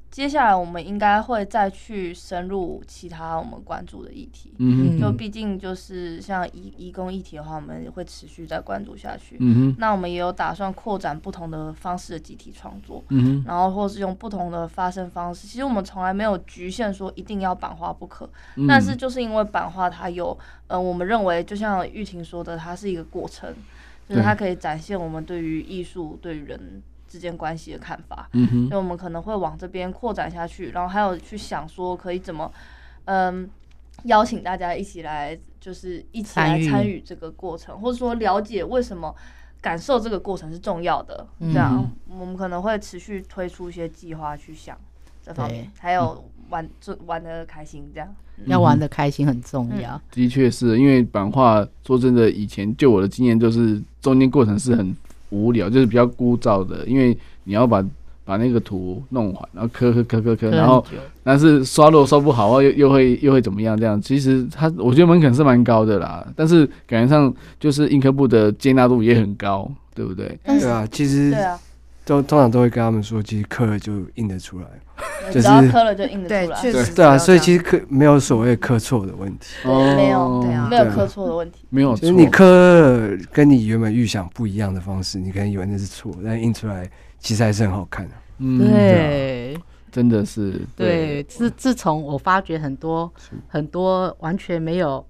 [0.08, 9.36] 接下来我们应该会再去深入其他我们关注的议题，嗯，就毕竟就是像移移工议题的话，我们也会持续再关注下去。
[9.40, 15.46] 嗯，那我们也有打算扩展不同的方式的集体创作，嗯，然后或是用不同的发声方式。
[15.46, 18.26] 其实我们从来没有局限说一定要版画不可，
[18.66, 20.32] 但是就是因为版画它有，
[20.68, 23.54] 嗯、呃，我们认为就像玉婷说的，它是一个过程，
[24.08, 26.82] 就是它可以展现我们对于艺术对于人。
[27.16, 32.52] 之间关系的看法，嗯哼，所以我们可能会往这边扩展下去，然后还有去想说可以怎么，
[33.06, 33.48] 嗯，
[34.04, 39.14] 邀请大家一起来，就是一起来参与这个过程，或者说了解为什么
[39.62, 44.78] 感受这个过程是重要的，这样我们可能会持续推出一些计划去想
[45.24, 48.14] 这方面，还有玩就玩的开心，这样
[48.44, 49.98] 要玩的开心很重要。
[50.10, 54.94] 的确是因为版画，说真的，以前就我的经验就是中间过程是很。
[55.36, 57.84] 无聊就是比较枯燥的，因为你要把
[58.24, 60.84] 把那个图弄完，然后磕磕磕磕磕，然后
[61.22, 63.78] 但是刷落刷不好，又又会又会怎么样？
[63.78, 70.38] 这样其实它我觉得门槛是蛮高的啦，但是感觉上就是硬科部的接纳度也很高，对不对？
[70.44, 71.58] 对啊，其实对啊。
[72.06, 74.66] 都通常都会跟他们说，其实刻了就印得出来，
[75.32, 76.62] 就是刻了就印得出来。
[76.62, 81.96] 对，对啊，所以其实刻没有所谓刻错的问题，没有，对啊，没有刻错的问题，没有。
[81.96, 86.88] 就是你刻跟你原本预想不一样的方式，你可能以为那是错，但印出来
[87.18, 88.14] 其实还是很好看的。
[88.38, 89.58] 嗯，对，
[89.90, 90.60] 真的是。
[90.76, 93.12] 对，自自从我发觉很多
[93.48, 95.04] 很多完全没有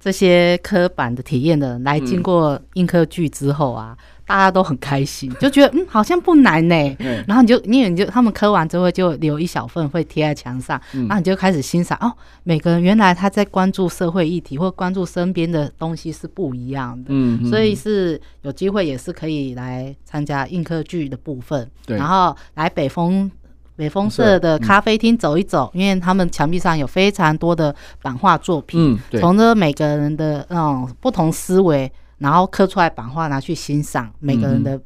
[0.00, 3.96] 这些刻板的体验的人来经过印刻剧之后啊。
[4.30, 6.96] 大家都很开心， 就觉得嗯，好像不难呢。
[7.26, 12.12] 然后你就，因为你就他们刻完之后就留一小份会贴在墙上，然后你就开始欣赏哦，
[12.44, 17.06] 每个人原来他在关注社会议题或关注身边的东西是不一样的。
[17.08, 23.28] 嗯，所以是有机会也是可以来参加印刻剧的部分，然后来北风
[23.74, 31.90] 北风社的咖啡厅走一走，因为他们墙壁上有非常多的版画作品，从这每个人的那种不同思维。
[32.20, 34.80] 然后刻出来版画拿去欣赏，每个人的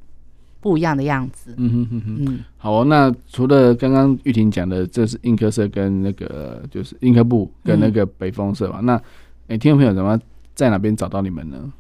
[0.61, 1.53] 不一样的样子。
[1.59, 2.24] 嗯哼哼哼。
[2.26, 2.85] 嗯，好哦。
[2.87, 8.78] 那除了刚刚玉婷讲的，这是印刻社跟那个就是印刻部跟那个北风社嘛？
[8.80, 9.03] 嗯、那
[9.49, 10.18] 哎，听众朋友怎么
[10.55, 11.72] 在哪边找到你们呢？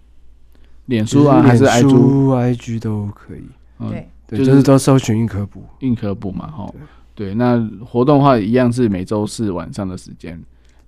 [0.86, 3.42] 脸书啊，还是 IG IG 都可以。
[3.78, 6.70] 嗯、对对，就是都搜寻印刻部，印刻部嘛，哈。
[7.14, 10.38] 对，那活动的话一样是每周四晚上的时间。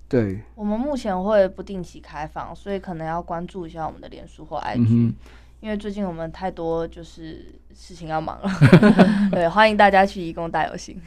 [0.09, 5.13] 对，我们目前会不定期开放，所以可能要关注一下我们的脸书或 IG，、嗯、
[5.59, 8.49] 因为最近我们太多就是事情要忙了。
[9.31, 10.97] 对，欢迎大家去移工大游行。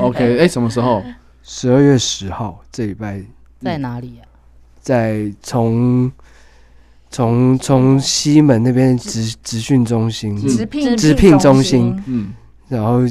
[0.00, 1.04] OK，哎、欸，什么时候？
[1.42, 3.22] 十二月十号，这礼拜
[3.60, 4.34] 在哪里呀、啊？
[4.80, 6.10] 在从
[7.10, 12.34] 从从西门那边职职训中心，职聘职聘中心，嗯，
[12.68, 13.02] 然后。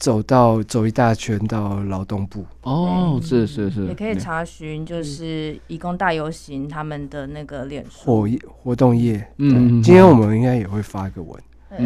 [0.00, 2.44] 走到走一大圈到劳动部。
[2.62, 8.00] 哦，是是是，也可以查询就是义工大游行他们的那个脸书。
[8.04, 9.24] 活活动页。
[9.36, 11.38] 嗯，今天我们应该也会发一个文。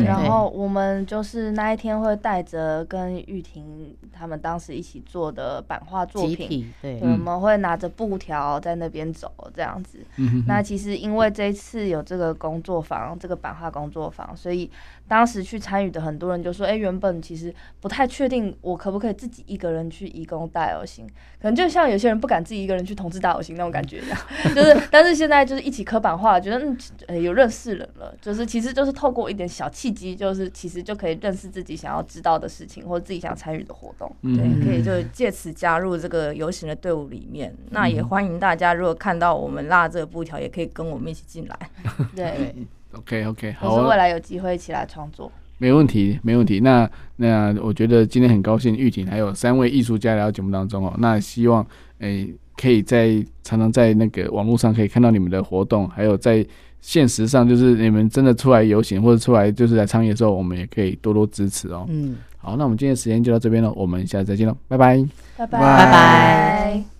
[0.07, 9.99] 然后我们就是那一天会带着跟玉婷他们当时一起做的版画作品，对，我们会拿着布条在那边走这样子。
[10.47, 14.71] 那其实因为这一次有这个工作坊，这个版画工作坊，所以。
[15.07, 21.07] 当时去参与的很多人就说：“哎、欸，原本其实不太确定我可不可以自己一个人去移工大游行，
[21.41, 24.19] 可能就像有些人不敢自己一个人去同志大游行那种感觉一样。
[24.55, 26.77] 就是，但是现在就是一起刻板化，觉得嗯、
[27.09, 28.15] 欸，有认识人了。
[28.21, 34.11] 就是，其实就是透过一点小契机，就是其实就可以认识自己想要知道的事情，或者自己想参与的活动。
[34.23, 37.55] 对，可以就借此加入这个游行的队伍里面。
[37.71, 41.59] 那也欢迎大家，如果看到我们拉这个布条，也可以跟我们一起进来。
[42.17, 42.55] 对。”
[42.99, 46.61] OK OK，好、啊，我是未来有机会一起来创作，没问题，没问题。
[46.61, 50.95] 那那我觉得今天很高兴，玉婷还有三位艺术家来到节目当中哦。
[50.99, 51.65] 那希望
[51.99, 56.45] 诶、欸、可以在常常在那个网络上可以看到你们的活动，还有在
[56.81, 61.87] 现实上，就是你们真的出来游行或者出来就是来倡议的时候，我们也可以多多支持哦。
[61.89, 64.97] 嗯，好，那我们今天的时间就到这边了，我们下次再见喽，拜拜，
[65.37, 66.94] 拜拜，拜拜。